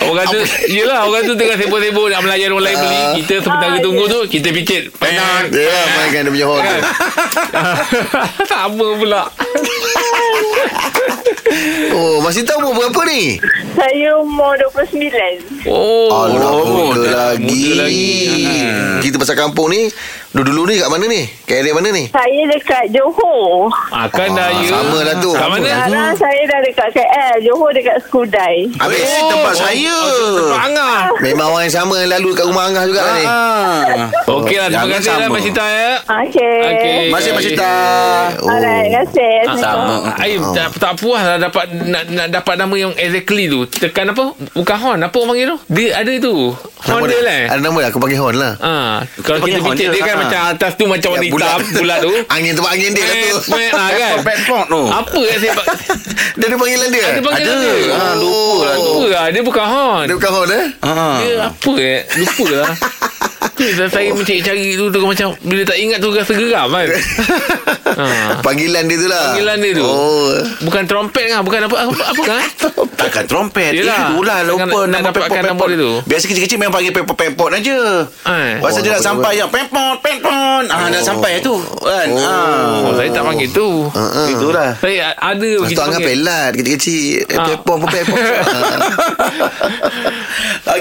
Orang 0.05 0.25
tu 0.25 0.39
Yelah 0.67 1.03
orang 1.03 1.23
tu 1.23 1.33
tengah 1.33 1.55
sibuk-sibuk 1.55 2.07
Nak 2.07 2.21
melayan 2.21 2.51
orang 2.51 2.65
lain 2.65 2.77
beli. 2.79 3.01
Kita 3.19 3.33
sementara 3.41 3.75
Ah, 3.75 3.81
tunggu 3.81 4.03
ya. 4.03 4.09
tu 4.09 4.19
Kita 4.29 4.47
picit 4.51 4.83
Pen 4.93 5.13
Dia 5.49 5.67
lah 5.67 5.85
mainkan 5.93 6.21
dia 6.21 6.31
punya 6.31 6.47
horn 6.47 6.63
tu. 6.63 6.79
Sama 8.49 8.87
pula 8.95 9.21
Oh, 11.93 12.17
masih 12.19 12.41
tahu 12.41 12.59
umur 12.63 12.89
berapa 12.89 13.01
ni? 13.05 13.37
Saya 13.73 14.17
umur 14.17 14.57
29. 14.73 15.65
Oh 15.65 16.09
Alah, 16.09 16.61
muda 16.61 17.01
dah 17.03 17.27
lagi. 17.31 17.45
muda 17.45 17.83
lagi. 17.83 18.11
Kita 18.99 19.15
pasal 19.15 19.35
kampung 19.35 19.69
ni, 19.69 19.89
dulu-dulu 20.31 20.67
ni 20.67 20.75
kat 20.75 20.89
mana 20.89 21.05
ni? 21.05 21.21
Kat 21.43 21.61
area 21.61 21.71
mana 21.71 21.89
ni? 21.89 22.09
Saya 22.09 22.41
dekat 22.47 22.89
Johor. 22.89 23.69
Akan 23.91 24.33
dah 24.33 24.49
ya 24.51 24.67
sama 24.71 24.97
lah 25.01 25.15
tu. 25.19 25.31
Kat 25.31 25.47
mana 25.47 25.65
Sekarang 25.65 26.15
saya 26.15 26.41
dah 26.43 26.59
dekat 26.61 26.89
KL. 26.91 27.35
Johor 27.43 27.69
dekat 27.71 27.97
Skudai. 28.03 28.57
Habis 28.75 29.01
Oh, 29.03 29.29
tempat 29.29 29.53
saya 29.55 29.95
Tempat 30.33 30.59
Angah 30.63 30.97
Memang 31.21 31.47
orang 31.49 31.63
yang 31.63 31.75
sama 31.75 31.95
yang 31.97 32.11
lalu 32.11 32.29
kat 32.33 32.45
rumah 32.45 32.65
Angah 32.65 32.83
juga 32.83 33.01
ni. 33.13 33.25
Ah. 33.25 34.09
Okey 34.25 34.57
lah 34.57 34.67
Terima 34.67 34.73
Jangan 34.73 34.89
kasih 34.97 35.11
lah 35.13 35.39
Syita 35.39 35.65
ya 35.65 35.91
Okey. 36.03 36.59
Okey. 36.63 36.97
Masih 37.09 37.31
Masita 37.31 37.71
Oh. 38.35 38.49
Alright, 38.49 38.85
terima 38.85 38.97
kasih. 39.03 39.33
Sama 39.55 39.95
Aim 40.17 40.41
tak, 40.51 40.67
tak 40.75 40.93
puas 40.95 41.22
lah 41.25 41.37
dapat 41.39 41.65
nak, 41.83 42.03
nak 42.07 42.27
dapat 42.29 42.55
nama 42.55 42.75
yang 42.75 42.91
exactly 42.93 43.47
tu. 43.47 43.65
Tekan 43.65 44.11
apa? 44.11 44.25
Bukan 44.51 44.77
horn. 44.77 44.99
Apa 44.99 45.15
orang 45.15 45.29
panggil 45.31 45.47
tu? 45.47 45.57
Dia 45.69 45.87
ada 45.95 46.13
tu. 46.17 46.35
Horn 46.53 46.99
Nama 46.99 47.05
dia 47.05 47.11
dia- 47.13 47.23
lah. 47.23 47.39
Ada 47.49 47.61
nama 47.63 47.77
dia, 47.77 47.87
aku 47.87 47.99
panggil 47.99 48.19
horn 48.19 48.35
lah. 48.35 48.53
Ah, 48.59 48.93
kalau 49.19 49.39
kita 49.41 49.59
picit 49.63 49.87
dia, 49.87 49.89
dia 49.89 50.01
kan 50.03 50.15
ha. 50.15 50.21
macam 50.21 50.39
atas 50.49 50.71
tu 50.75 50.85
macam 50.85 51.09
warna 51.11 51.23
Ya, 51.23 51.31
hitam 51.31 51.59
bulat 51.73 51.99
tu. 51.99 52.11
angin 52.35 52.51
tempat 52.53 52.71
angin 52.71 52.91
dia 52.91 53.03
lah 53.03 53.15
tu. 53.23 53.37
Pet, 53.49 53.71
ah, 53.71 53.89
kan. 53.89 54.13
Bedpot 54.21 54.65
tu 54.67 54.83
Apa 54.85 55.19
yang 55.21 55.39
saya 55.39 55.53
Dia 56.37 56.45
ada 56.45 56.55
panggilan 56.55 56.87
dia? 56.89 57.05
Ada 57.07 57.21
panggilan 57.21 57.55
Ada. 57.55 57.63
dia. 57.63 57.93
Ah, 57.93 58.13
lupa 58.15 58.57
lah 58.59 58.75
tu. 58.75 58.83
Lupa 58.83 59.05
lah. 59.09 59.25
Dia 59.29 59.41
bukan 59.41 59.65
horn. 59.65 60.03
Dia 60.05 60.15
bukan 60.15 60.31
horn 60.31 60.49
eh? 60.51 60.65
Ah. 60.81 61.15
Dia 61.17 61.33
apa 61.45 61.71
eh? 61.77 61.99
Lupa 62.17 62.45
lah. 62.51 62.69
Dah 63.73 63.87
saya 63.87 64.09
mencari-cari 64.17 64.65
tu, 64.73 64.85
tu 64.87 64.99
macam 64.99 65.27
bila 65.39 65.61
tak 65.63 65.77
ingat 65.77 65.97
tu 65.97 66.09
rasa 66.09 66.33
geram 66.33 66.67
kan. 66.67 66.87
ha. 67.93 68.05
Panggilan 68.39 68.83
dia 68.83 68.97
tu 68.97 69.07
lah 69.07 69.25
Panggilan 69.31 69.57
dia 69.57 69.71
tu. 69.73 69.85
Oh 69.85 70.31
Bukan 70.61 70.83
trompet 70.83 71.25
kan, 71.27 71.39
bukan 71.41 71.59
apa 71.63 71.75
apa, 71.81 72.03
apa 72.05 72.21
kan? 72.23 72.43
Takkan 72.99 73.23
trompet 73.25 73.71
Yelah. 73.73 74.09
Itulah 74.09 74.39
lupa 74.43 74.63
Nak- 74.83 74.89
nama 74.93 75.07
dapatkan 75.09 75.43
nombor 75.45 75.67
dia 75.67 75.79
tu. 75.79 75.91
Biasa 76.03 76.23
kecil-kecil 76.25 76.57
memang 76.57 76.73
panggil 76.73 76.93
pepot-pepot 76.93 77.49
aja 77.51 77.77
Eh. 78.05 78.51
Pasal 78.57 78.79
Oh, 78.79 78.81
dia 78.81 78.91
nak 78.91 78.99
betul-betul. 78.99 79.03
sampai 79.03 79.31
yang 79.35 79.49
Pepot 79.49 79.93
Pepot 79.99 80.63
ah, 80.65 80.87
Nak 80.87 81.01
sampai 81.01 81.31
tu 81.39 81.55
kan 81.77 82.07
ah. 82.15 82.83
Oh, 82.83 82.93
saya 82.93 83.09
tak 83.09 83.23
panggil 83.23 83.49
tu. 83.49 83.67
uh-uh. 83.85 84.27
Itulah 84.29 84.69
Saya 84.77 84.95
ada 85.13 85.51
kita 85.61 85.73
tu 85.73 85.83
anggap 85.83 86.01
pelat 86.01 86.49
Kecil-kecil 86.53 87.05
Ah. 87.29 87.45
Pepong 87.49 87.81
Pepong 87.85 88.19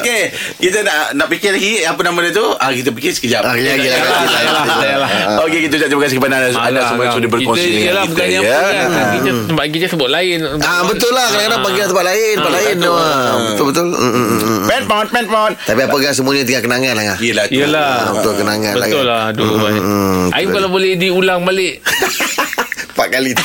Okey, 0.02 0.22
kita 0.60 0.78
nak 0.82 0.96
nak 1.14 1.26
fikir 1.28 1.50
lagi 1.52 1.72
apa 1.82 2.00
nama 2.02 2.18
dia 2.20 2.32
tu? 2.32 2.46
Ah 2.52 2.68
kita 2.68 2.90
fikir 2.90 3.12
sekejap. 3.12 3.40
Ah, 3.40 3.54
kejap, 3.54 3.78
Yalah, 3.78 3.86
kejap. 3.86 4.02
yalah, 4.42 4.64
yalah. 4.82 5.10
Okey, 5.42 5.58
kita 5.62 5.74
ucap 5.76 5.88
terima 5.88 6.02
kasih 6.02 6.16
kepada 6.18 6.34
anda, 6.34 6.48
anda 6.48 6.60
Alah, 6.60 6.82
semua 6.84 7.02
yang 7.04 7.14
sudah 7.14 7.30
berkongsi 7.30 7.68
kita, 7.68 7.78
Yalah, 7.84 8.02
kita 8.02 8.10
bukan 8.10 8.26
yang 8.28 8.42
ya. 8.42 8.52
apa 8.52 8.68
kan. 8.68 9.06
Kita 9.12 9.28
tempat 9.46 9.64
kita 9.70 9.86
sebut 9.88 10.08
lain. 10.08 10.38
Ah 10.58 10.80
betul 10.82 11.10
lah 11.10 11.24
Kadang-kadang 11.24 11.60
panggil 11.62 11.84
tempat 11.86 12.04
lain 12.04 12.34
Tempat 12.34 12.50
Ah, 12.50 12.58
lain 12.58 12.74
betul. 12.76 12.98
Ah, 12.98 13.36
Betul-betul 13.44 13.84
Mm, 13.84 13.98
mm, 14.02 14.12
mm, 14.12 14.38
mm. 14.42 14.62
Pepot, 14.64 15.06
pepot. 15.08 15.52
Tapi 15.62 15.80
apa 15.82 15.96
kan 15.96 16.12
semuanya 16.12 16.42
tinggal 16.42 16.62
kenangan 16.62 16.92
lah 16.92 17.04
kan 17.04 17.16
Yelah 17.20 17.44
tu. 17.46 17.54
Yelah. 17.54 17.92
Ah, 17.94 18.10
Betul 18.12 18.32
kenangan 18.36 18.72
lah 18.72 18.86
Betul 18.86 19.04
lah 19.04 19.22
mm. 19.30 20.24
Aim 20.32 20.48
kalau 20.48 20.68
boleh 20.68 20.90
diulang 20.94 21.40
balik. 21.42 21.78
Empat 22.92 23.08
kali. 23.08 23.32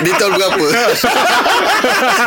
Dia 0.00 0.12
tahun 0.16 0.32
berapa? 0.32 0.64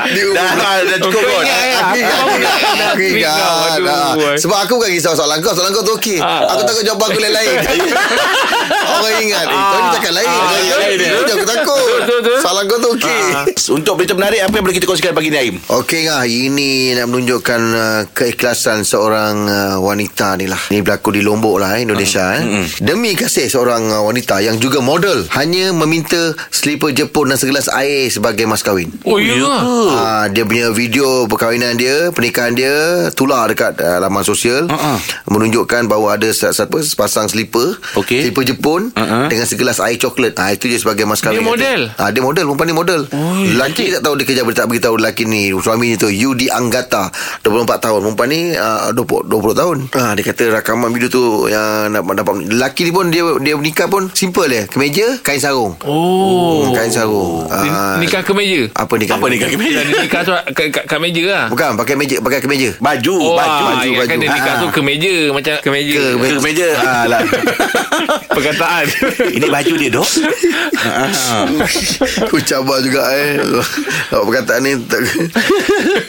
Dia 0.10 0.24
umur 0.26 0.36
Dah, 0.36 0.52
dah, 0.54 0.74
dah 0.86 0.98
cukup 1.00 1.22
kot. 1.22 1.44
Aku 1.44 1.98
ingat. 1.98 2.20
Aku 2.22 3.02
ingat. 3.02 3.18
ingat. 3.18 3.38
Aduh, 3.74 3.90
Ah, 3.94 4.12
boy. 4.14 4.36
Sebab 4.38 4.58
aku 4.62 4.74
bukan 4.78 4.90
risau 4.90 5.14
soalan 5.14 5.38
kau 5.40 5.54
Soalan 5.54 5.70
kau 5.72 5.82
tu 5.82 5.94
okey. 5.96 6.18
Ah. 6.18 6.54
Aku 6.54 6.62
takut 6.64 6.84
jawapan 6.84 7.08
aku 7.10 7.20
lain-lain. 7.20 7.56
Orang 8.94 9.16
ingat. 9.22 9.46
Eh 9.46 9.62
kau 9.64 9.80
ni 9.80 9.90
cakap 9.92 10.12
lain. 10.14 10.28
Ah, 10.28 10.38
Kau 10.38 10.78
lain. 10.80 10.98
Itu 10.98 11.32
aku 11.32 11.46
takut. 11.46 12.02
Soalan 12.42 12.64
kau 12.68 12.78
tu 12.78 12.90
okey. 12.98 13.22
Ah, 13.34 13.46
Untuk 13.72 13.94
berita 13.96 14.14
menarik 14.14 14.40
apa 14.42 14.54
yang 14.54 14.64
boleh 14.66 14.76
kita 14.76 14.86
kongsikan 14.86 15.14
pagi 15.14 15.30
ni 15.30 15.38
Aim? 15.40 15.56
Okey 15.64 16.06
ngah. 16.06 16.24
Ini 16.26 16.70
nak 16.96 17.08
menunjukkan 17.10 17.62
uh, 17.72 18.02
keikhlasan 18.12 18.82
seorang 18.84 19.36
uh, 19.46 19.78
wanita 19.80 20.38
ni 20.38 20.46
lah. 20.46 20.60
Ni 20.70 20.82
berlaku 20.82 21.10
di 21.12 21.22
Lombok 21.22 21.58
lah 21.58 21.78
eh, 21.78 21.86
Indonesia 21.86 22.38
eh. 22.38 22.44
Demi 22.78 23.14
kasih 23.14 23.48
seorang 23.48 23.90
uh, 23.90 24.02
wanita 24.04 24.42
yang 24.42 24.58
juga 24.58 24.78
model 24.78 25.23
hanya 25.32 25.72
meminta 25.72 26.20
slipper 26.50 26.92
Jepun 26.92 27.28
dan 27.28 27.38
segelas 27.38 27.70
air 27.70 28.08
sebagai 28.08 28.44
mas 28.44 28.62
kahwin. 28.62 28.92
Oh, 29.04 29.16
ya 29.16 29.34
ke? 29.34 29.56
Ah, 29.90 30.26
dia 30.28 30.44
punya 30.44 30.70
video 30.70 31.26
perkahwinan 31.26 31.74
dia, 31.74 32.10
pernikahan 32.10 32.52
dia 32.52 32.74
tular 33.12 33.46
dekat 33.46 33.78
uh, 33.78 34.00
laman 34.00 34.22
sosial 34.22 34.66
Uh-uh. 34.66 34.98
menunjukkan 35.28 35.86
bahawa 35.86 36.16
ada 36.16 36.30
sa- 36.30 36.50
sa- 36.50 36.64
apa 36.64 36.80
sepasang 36.80 37.28
slipper, 37.28 37.76
Okey. 37.94 38.24
slipper 38.24 38.44
Jepun 38.46 38.92
Uh-uh. 38.92 39.28
dengan 39.28 39.44
segelas 39.44 39.78
air 39.80 39.96
coklat. 39.98 40.36
Ah 40.36 40.50
itu 40.50 40.66
dia 40.66 40.78
sebagai 40.78 41.04
mas 41.04 41.20
kahwin. 41.20 41.40
Dia 41.40 41.46
model? 41.46 41.82
Ah 41.96 42.10
dia 42.10 42.20
model, 42.20 42.44
perempuan 42.46 42.68
ni 42.68 42.76
model. 42.76 43.02
lelaki 43.46 43.92
tak 43.92 44.02
tahu 44.02 44.16
dia 44.16 44.26
kerja 44.26 44.42
apa 44.42 44.52
tak 44.54 44.68
beritahu 44.68 44.96
lelaki 44.96 45.24
ni 45.24 45.52
suami 45.54 45.86
ni 45.86 45.96
tu 45.96 46.08
Yudi 46.08 46.48
Anggata 46.48 47.12
24 47.42 47.52
tahun. 47.80 48.00
Perempuan 48.04 48.30
ni 48.30 48.42
uh, 48.52 48.90
20 48.92 49.28
20 49.28 49.54
tahun. 49.54 49.78
Ah 49.94 50.12
dia 50.14 50.24
kata 50.24 50.44
rakaman 50.52 50.90
video 50.90 51.08
tu 51.08 51.24
yang 51.46 51.92
dapat 51.92 52.14
dapat 52.16 52.34
lelaki 52.48 52.82
ni 52.84 52.92
pun 52.92 53.06
dia 53.08 53.22
dia 53.40 53.56
nikah 53.56 53.86
pun 53.86 54.10
simple 54.10 54.46
dia. 54.46 54.66
Kemeja, 54.66 55.13
kain 55.20 55.38
sarung. 55.38 55.78
Oh. 55.84 56.72
Kain 56.72 56.88
sarung. 56.88 57.46
Ah, 57.48 57.96
Nikah 57.96 58.20
ke 58.20 58.32
meja? 58.32 58.66
apa 58.74 58.94
nikah? 58.96 59.16
Apa 59.16 59.26
nikah 59.28 59.48
kemeja? 59.48 59.80
Nikah 59.84 60.22
tu 60.22 60.32
kat, 60.32 60.68
kat, 60.72 60.84
kat 60.86 61.00
meja 61.00 61.24
lah. 61.26 61.46
Bukan 61.48 61.76
pakai 61.76 61.94
meja 61.94 62.18
pakai 62.18 62.40
kemeja. 62.40 62.70
Baju, 62.78 63.16
Oh, 63.16 63.36
baju, 63.36 63.46
ah, 63.62 63.62
baju, 63.76 63.90
baju. 63.96 64.10
dia 64.16 64.30
nikah 64.30 64.56
Ah. 64.56 64.62
tu 64.62 64.68
ke 64.70 64.82
meja 64.82 65.16
macam 65.30 65.54
ke 65.56 65.70
meja. 65.70 65.94
Ke 65.94 66.06
Ke 66.32 66.42
meja. 66.42 66.68
Ah, 66.80 67.06
lah. 67.06 67.22
Perkataan. 68.36 68.86
Ini 69.36 69.48
baju 69.48 69.74
dia, 69.76 69.90
Dok. 69.92 70.10
Aku 72.24 72.38
cabar 72.42 72.80
juga 72.80 73.02
eh 73.14 73.40
Awak 74.10 74.24
perkataan 74.24 74.62
ni 74.62 74.72
tak... 74.84 75.00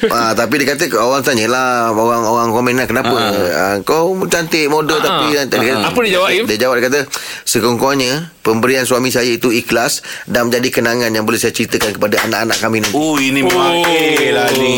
ah, 0.08 0.32
Tapi 0.32 0.54
dia 0.58 0.66
kata 0.68 0.84
Orang 0.94 1.20
tanya 1.20 1.46
lah 1.46 1.68
Orang-orang 1.90 2.50
komen 2.50 2.75
lah 2.75 2.87
Kenapa 2.87 3.14
ah, 3.14 3.76
Kau 3.82 4.14
cantik 4.26 4.66
model 4.66 4.99
Ah, 4.99 5.02
Tapi 5.02 5.23
ah. 5.23 5.28
dia 5.30 5.38
kata, 5.44 5.56
Apa 5.84 5.99
dia 6.00 6.12
jawab, 6.12 6.28
Im? 6.32 6.44
Dia 6.46 6.58
jawab 6.58 6.75
dia 6.76 6.84
kata 6.87 7.00
Sekongkongnya 7.44 8.32
Pemberian 8.40 8.82
suami 8.82 8.93
saya 9.04 9.30
itu 9.30 9.48
ikhlas 9.48 9.98
Dan 10.24 10.48
menjadi 10.48 10.68
kenangan 10.72 11.08
Yang 11.08 11.24
boleh 11.24 11.38
saya 11.38 11.50
ceritakan 11.50 11.90
Kepada 11.92 12.16
anak-anak 12.22 12.56
kami 12.58 12.76
nanti 12.78 12.94
Oh, 12.94 13.16
ini 13.16 13.40
muakil 13.40 14.30
lah 14.30 14.48
ni. 14.52 14.74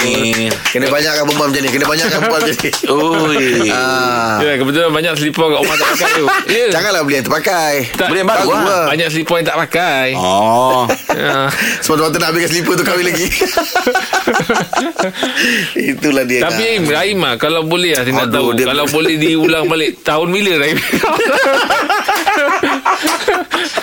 Kena 0.67 0.87
banyakkan 0.87 1.23
perempuan 1.25 1.49
macam 1.49 1.61
ni 1.61 1.71
Kena 1.71 1.85
banyakkan 1.85 2.19
perempuan 2.19 2.41
macam 2.43 2.55
ni 2.55 2.71
Oi. 2.97 3.47
ah. 3.69 4.37
Ya, 4.39 4.53
kebetulan 4.57 4.91
banyak 4.91 5.13
selipar 5.15 5.47
kat 5.49 5.59
rumah 5.59 5.77
tak 5.77 5.89
pakai 5.91 6.11
tu. 6.15 6.27
Ya. 6.57 6.67
Janganlah 6.71 7.01
beli 7.03 7.15
yang 7.17 7.27
terpakai 7.27 7.73
Tak, 7.93 8.07
Beli 8.09 8.19
yang 8.19 8.31
baru 8.31 8.49
lah. 8.49 8.63
lah 8.63 8.85
Banyak 8.89 9.09
selipar 9.09 9.37
yang 9.37 9.49
tak 9.49 9.59
pakai. 9.61 10.07
Oh. 10.15 10.85
Ah. 11.17 11.49
Semata-mata 11.81 12.17
nak 12.19 12.29
ambilkan 12.29 12.51
slipper 12.51 12.77
tu 12.77 12.85
Kahwin 12.85 13.09
lagi 13.09 13.25
Itulah 15.75 16.23
dia 16.23 16.45
Tapi 16.45 16.63
Aim, 16.67 16.85
Rahim 16.87 17.19
lah 17.19 17.35
Kalau 17.37 17.65
boleh 17.65 17.97
lah 17.97 18.05
Saya 18.05 18.15
nak 18.15 18.29
tahu 18.29 18.53
dia- 18.53 18.69
Kalau 18.69 18.85
boleh 18.87 19.17
diulang 19.17 19.65
balik 19.65 20.05
Tahun 20.05 20.29
bila 20.29 20.61
Rahim 20.61 20.77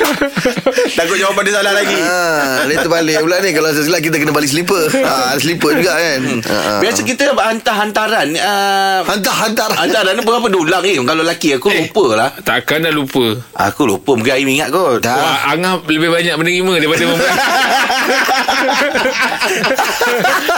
Takut 0.97 1.15
jawapan 1.15 1.41
dia 1.43 1.53
salah 1.53 1.73
lagi. 1.73 1.97
Ah, 1.97 2.63
dia 2.63 2.77
terbalik 2.77 3.17
pula 3.19 3.37
ni. 3.39 3.49
Kalau 3.51 3.69
sesilap 3.69 3.99
kita 3.99 4.15
kena 4.15 4.31
balik 4.31 4.47
slipper. 4.47 4.85
Ah, 5.05 5.35
Slipper 5.35 5.71
juga 5.75 5.93
kan. 5.93 6.21
Ah, 6.43 6.53
ah. 6.53 6.79
Biasa 6.79 7.01
kita 7.01 7.23
hantar 7.31 7.75
hantaran 7.75 8.27
uh, 8.33 8.99
Hantar-hantar 9.03 9.69
Hantaran 9.73 10.15
apa 10.15 10.31
apa 10.33 10.47
dulang 10.47 10.81
ni? 10.81 10.95
Kalau 10.97 11.21
lelaki 11.21 11.49
aku 11.53 11.67
Eh. 11.67 11.85
lupa 11.85 12.05
lah. 12.15 12.29
Takkan 12.39 12.81
dah 12.81 12.91
lupa. 12.91 13.37
Aku 13.61 13.85
lupa 13.85 14.13
Mungkin 14.13 14.33
Aim 14.33 14.49
ingat 14.49 14.69
kot. 14.69 15.01
Dah. 15.01 15.13
Wah, 15.13 15.37
Angah 15.49 15.83
lebih 15.83 16.09
banyak 16.09 16.33
menerima 16.33 16.71
Daripada 16.77 17.03
memberi 17.03 17.31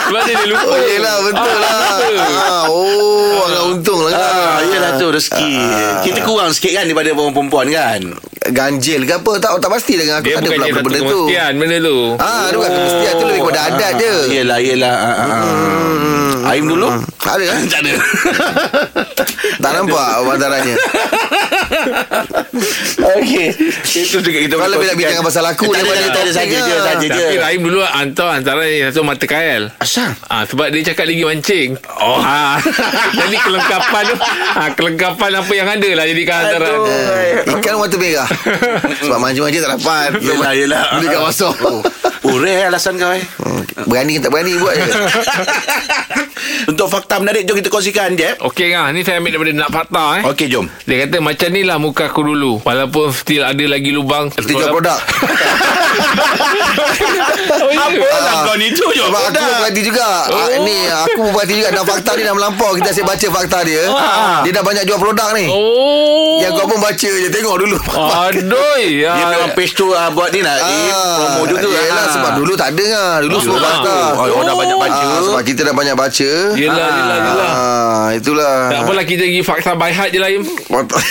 Sebab 0.06 0.22
dia 0.24 0.36
dia 0.36 0.48
lupa. 0.48 0.66
Oh 0.66 0.80
yelah 0.80 1.16
betul 1.22 1.46
Ah, 1.46 1.58
lah. 1.58 1.74
ah, 2.38 2.64
Oh 2.68 3.40
agak 3.44 3.64
untung 3.68 4.00
lah. 4.02 4.14
Ah, 4.14 4.58
yelah 4.64 4.92
tu 4.96 5.08
rezeki. 5.10 5.52
Kita 6.04 6.20
kurang 6.22 6.52
sikit 6.52 6.72
kan 6.74 6.84
daripada 6.86 7.10
perempuan 7.12 7.68
kan. 7.70 8.02
Ganjil 8.46 9.04
ke 9.04 9.14
apa 9.16 9.35
Tak 9.38 9.52
tak 9.60 9.72
pasti 9.72 9.94
dengan 9.96 10.20
aku 10.20 10.26
Dia 10.28 10.36
Tak 10.36 10.42
ada 10.42 10.50
bukan 10.50 10.60
pula 10.60 10.82
benda 10.82 11.00
tu 11.00 11.06
kemestian 11.06 11.52
benda 11.58 11.78
tu 11.80 11.98
Ah, 12.20 12.44
dia 12.48 12.56
bukan 12.58 12.72
kemestian 12.72 13.14
tu 13.14 13.26
lebih 13.26 13.42
kepada 13.44 13.62
adat 13.68 13.92
je 14.00 14.14
Yelah, 14.32 14.60
yelah. 14.60 14.96
Ah, 14.96 15.08
ah, 15.08 15.26
ah. 15.26 15.44
Hmm. 15.44 16.16
Aim 16.46 16.66
dulu? 16.70 16.88
Ada 17.26 17.44
kan? 17.50 17.62
tak 17.74 17.80
ada. 17.82 17.94
Tak 19.58 19.72
nampak 19.74 20.08
antaranya 20.38 20.76
Okey. 23.16 23.48
Itu 23.84 24.18
juga 24.22 24.40
kita 24.40 24.56
lebih 24.58 24.88
nak 24.88 24.98
bincang 24.98 25.26
pasal 25.26 25.44
aku 25.50 25.70
Tak 25.70 25.82
ada, 25.82 25.90
tak 25.90 25.98
ada, 25.98 26.10
tak 26.10 26.24
ada. 26.24 26.32
Saja 26.32 26.58
je, 26.58 26.74
lah. 26.74 26.84
saja 26.86 27.06
je. 27.06 27.26
Tapi 27.26 27.36
Rahim 27.42 27.62
dulu 27.66 27.80
hantar 27.84 28.30
antara 28.38 28.64
yang 28.66 28.90
satu 28.92 29.06
mata 29.06 29.26
kail 29.26 29.70
Asal? 29.80 30.12
Ah 30.28 30.44
sebab 30.46 30.72
dia 30.72 30.94
cakap 30.94 31.06
lagi 31.10 31.24
mancing. 31.26 31.70
Oh. 32.00 32.20
Ah, 32.22 32.58
jadi 33.20 33.36
kelengkapan 33.40 34.04
tu, 34.10 34.16
ah 34.56 34.70
kelengkapan 34.74 35.32
apa 35.38 35.54
yang 35.54 35.68
ada 35.70 35.90
lah 35.94 36.06
jadi 36.06 36.22
hantaran. 36.26 36.72
Aduh. 36.76 37.54
Ikan 37.60 37.74
mata 37.78 37.96
merah 37.98 38.30
Sebab 39.06 39.18
manja-manja 39.20 39.60
tak 39.62 39.72
dapat 39.80 40.10
Yelah, 40.22 40.52
yelah. 40.58 40.84
Beli 40.98 41.08
kat 41.12 41.22
pasar 41.22 41.54
Oh 42.36 42.44
rare 42.44 42.68
alasan 42.68 43.00
kau 43.00 43.16
eh. 43.16 43.24
Berani 43.88 44.20
ke 44.20 44.28
tak 44.28 44.32
berani 44.36 44.60
buat 44.60 44.76
je 44.76 44.92
Untuk 46.76 46.92
fakta 46.92 47.24
menarik, 47.24 47.48
jom 47.48 47.56
kita 47.56 47.72
kongsikan 47.72 48.20
je. 48.20 48.36
Okey 48.44 48.76
ngah, 48.76 48.92
ni 48.92 49.08
saya 49.08 49.24
ambil 49.24 49.40
daripada 49.40 49.56
nak 49.56 49.72
fakta 49.72 50.20
eh. 50.20 50.24
Okey, 50.28 50.52
jom. 50.52 50.68
Dia 50.84 51.08
kata 51.08 51.24
macam 51.24 51.48
ni 51.56 51.64
lah 51.64 51.80
muka 51.80 52.12
aku 52.12 52.28
dulu 52.28 52.60
Walaupun 52.68 53.16
still 53.16 53.48
ada 53.48 53.64
lagi 53.64 53.96
lubang 53.96 54.36
jual 54.36 54.68
produk. 54.68 55.00
Apa 57.76 58.08
lah 58.18 58.36
kau 58.44 58.56
ni 58.56 58.72
tu 58.72 58.86
jual 58.88 59.08
Sebab 59.08 59.22
aku 59.26 59.42
berhati 59.62 59.82
juga. 59.82 60.08
Oh. 60.30 60.48
Ni 60.64 60.78
aku 60.88 61.22
berhati 61.32 61.54
juga. 61.58 61.70
Dan 61.72 61.84
fakta 61.84 62.12
ni 62.16 62.24
dah 62.24 62.34
melampau. 62.34 62.74
Kita 62.76 62.90
asyik 62.92 63.06
baca 63.06 63.28
fakta 63.32 63.58
dia. 63.64 63.84
Dia 64.44 64.52
dah 64.52 64.64
banyak 64.64 64.84
jual 64.86 65.00
produk 65.00 65.30
ni. 65.34 65.46
Oh. 65.48 66.40
Yang 66.40 66.52
kau 66.56 66.68
pun 66.68 66.80
baca 66.80 66.96
je. 67.12 67.28
Tengok 67.30 67.56
dulu. 67.60 67.78
Aduh 67.88 68.78
ya. 68.82 69.12
Dia 69.16 69.26
memang 69.28 69.52
page 69.54 69.74
tu 69.74 69.92
ah, 69.92 70.08
buat 70.10 70.32
ni 70.32 70.40
nak 70.40 70.58
eh, 70.58 70.92
promo 70.92 71.42
juga. 71.46 71.68
Yelah 71.68 72.06
ah. 72.06 72.12
sebab 72.12 72.32
dulu 72.36 72.54
tak 72.56 72.70
ada 72.72 72.86
lah 72.88 73.14
Dulu 73.24 73.38
semua 73.40 73.58
Ah. 73.58 73.64
fakta. 73.66 73.96
Oh, 74.16 74.26
oh, 74.30 74.42
dah 74.44 74.56
banyak 74.56 74.78
baca. 74.78 75.04
Ah, 75.06 75.22
Sebab 75.22 75.42
kita 75.44 75.62
dah 75.64 75.76
banyak 75.76 75.96
baca. 75.96 76.30
Yelah 76.56 76.88
yelah 76.92 77.18
yelah. 77.20 77.50
Ah, 77.50 78.08
Itulah. 78.14 78.56
Tak 78.70 78.80
apalah 78.86 79.04
kita 79.04 79.24
pergi 79.26 79.42
fakta 79.42 79.72
by 79.74 79.92
heart 79.92 80.12
je 80.12 80.20
lah 80.20 80.30
Im. 80.30 80.44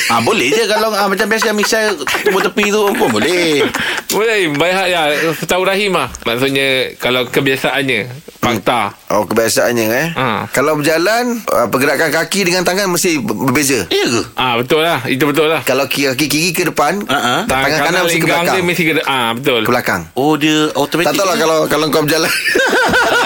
Ah 0.09 0.21
boleh 0.21 0.49
je 0.49 0.65
kalau 0.65 0.93
ah, 0.93 1.07
macam 1.07 1.27
biasa 1.27 1.53
misal 1.53 1.93
temu 2.23 2.41
tepi 2.41 2.71
tu. 2.71 2.83
Pun 2.95 3.09
boleh. 3.11 3.65
Boleh 4.15 4.37
heart 4.71 4.89
ya. 4.89 5.03
Tahu 5.45 5.63
Rahim 5.63 5.93
lah 5.93 6.07
Maksudnya 6.23 6.95
Kalau 6.97 7.27
kebiasaannya 7.27 8.01
Fakta. 8.39 8.93
Oh 9.09 9.25
kebiasaannya 9.25 9.85
eh? 9.89 10.09
Ah. 10.15 10.45
Kalau 10.49 10.77
berjalan 10.77 11.41
ah, 11.49 11.67
Pergerakan 11.67 12.13
kaki 12.13 12.45
dengan 12.45 12.61
tangan 12.61 12.87
Mesti 12.87 13.17
ber- 13.19 13.35
berbeza? 13.43 13.89
Ya 13.89 14.05
ke? 14.05 14.23
Ah 14.35 14.55
betul 14.55 14.81
lah. 14.81 15.01
Itu 15.03 15.25
betul 15.25 15.49
lah. 15.49 15.61
Kalau 15.63 15.85
ki- 15.85 16.07
kaki 16.07 16.27
kiri 16.27 16.51
ke 16.53 16.63
depan 16.65 17.01
ah. 17.07 17.43
Tangan, 17.43 17.49
Tangan 17.49 17.79
kanan 17.83 18.01
mesti 18.05 18.19
ke 18.19 18.27
belakang? 18.27 18.55
dia 18.55 18.63
mesti 18.63 18.83
ke 18.85 18.93
Ah 19.03 19.33
betul. 19.33 19.61
Ke 19.63 19.71
belakang? 19.71 20.01
Oh 20.13 20.37
dia 20.37 20.69
automatic. 20.73 21.09
Tak 21.09 21.17
tahu 21.17 21.27
lah 21.27 21.37
kalau 21.37 21.59
kalau 21.67 21.87
kau 21.89 22.03
berjalan 22.03 22.29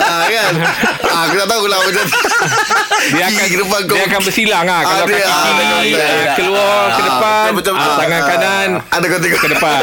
ah, 0.00 0.24
kan 0.24 0.52
ah, 1.04 1.22
Aku 1.24 1.34
tak 1.36 1.48
tahu 1.48 1.64
lah 1.66 1.78
macam 1.80 2.04
Dia 3.08 3.24
akan 3.24 3.46
ke 3.46 3.56
depan 3.58 3.80
kau 3.84 3.94
dia 3.94 4.04
akan 4.06 4.20
bersilang 4.22 4.66
ah 4.66 4.82
kalau 4.82 4.94
Ah, 4.98 5.06
dia- 5.06 5.18
kaki 5.20 5.50
kiri 5.50 5.92
ah, 5.94 6.34
keluar 6.34 6.82
ke 6.88 7.00
Ah, 7.00 7.04
depan 7.04 7.46
betul, 7.50 7.72
betul, 7.72 7.86
betul. 7.86 7.98
tangan 7.98 8.20
kanan 8.24 8.68
Ada 8.88 9.04
kau 9.06 9.18
tengok 9.18 9.40
ke 9.40 9.48
depan. 9.50 9.82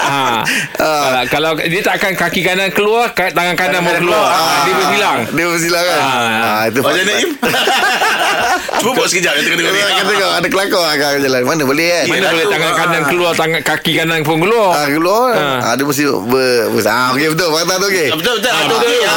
ha. 0.00 0.22
Kalau, 0.78 1.20
kalau 1.28 1.50
dia 1.60 1.80
tak 1.82 1.94
akan 1.98 2.12
kaki 2.16 2.40
kanan 2.40 2.70
keluar, 2.70 3.10
tangan 3.12 3.52
kanan 3.54 3.80
mau 3.82 3.92
keluar. 3.92 4.24
Ah, 4.26 4.62
dia 4.62 4.72
bersilang. 4.74 5.18
Dia 5.28 5.46
bersilang 5.46 5.84
kan 5.84 5.98
Ah. 5.98 6.08
ah, 6.08 6.62
Itu 6.64 6.78
Macam 6.80 6.96
mana 6.96 7.12
Im? 7.18 7.30
Cuba 8.78 8.92
buat 8.94 9.08
sekejap 9.08 9.32
Kita 9.36 9.54
tengok 9.54 9.72
ni 9.72 9.80
Kita 9.80 10.04
tengok 10.06 10.30
ada 10.32 10.48
kelakar 10.48 10.82
agak 10.88 11.10
jalan 11.18 11.42
Mana 11.42 11.62
boleh 11.64 11.86
kan 11.90 12.04
Mana 12.08 12.26
boleh 12.28 12.46
tangan 12.46 12.72
kanan 12.74 13.02
keluar, 13.04 13.32
tangan 13.34 13.60
kaki 13.60 13.92
kanan 13.96 14.20
pun 14.22 14.36
keluar. 14.38 14.70
Ah, 14.72 14.86
keluar 14.88 15.28
Ah. 15.30 15.58
ah. 15.62 15.74
Dia 15.74 15.84
mesti 15.84 16.04
ber, 16.06 16.46
ber, 16.70 16.80
ah, 16.84 17.08
Okey 17.12 17.26
betul 17.28 17.48
Fakta 17.50 17.74
tu 17.76 17.86
okey 17.86 18.08
Betul 18.12 18.34
betul 18.38 18.48
Ah, 18.48 18.60
Betul 18.60 18.76
betul. 18.76 18.88
betul 18.88 19.02
Ah. 19.02 19.07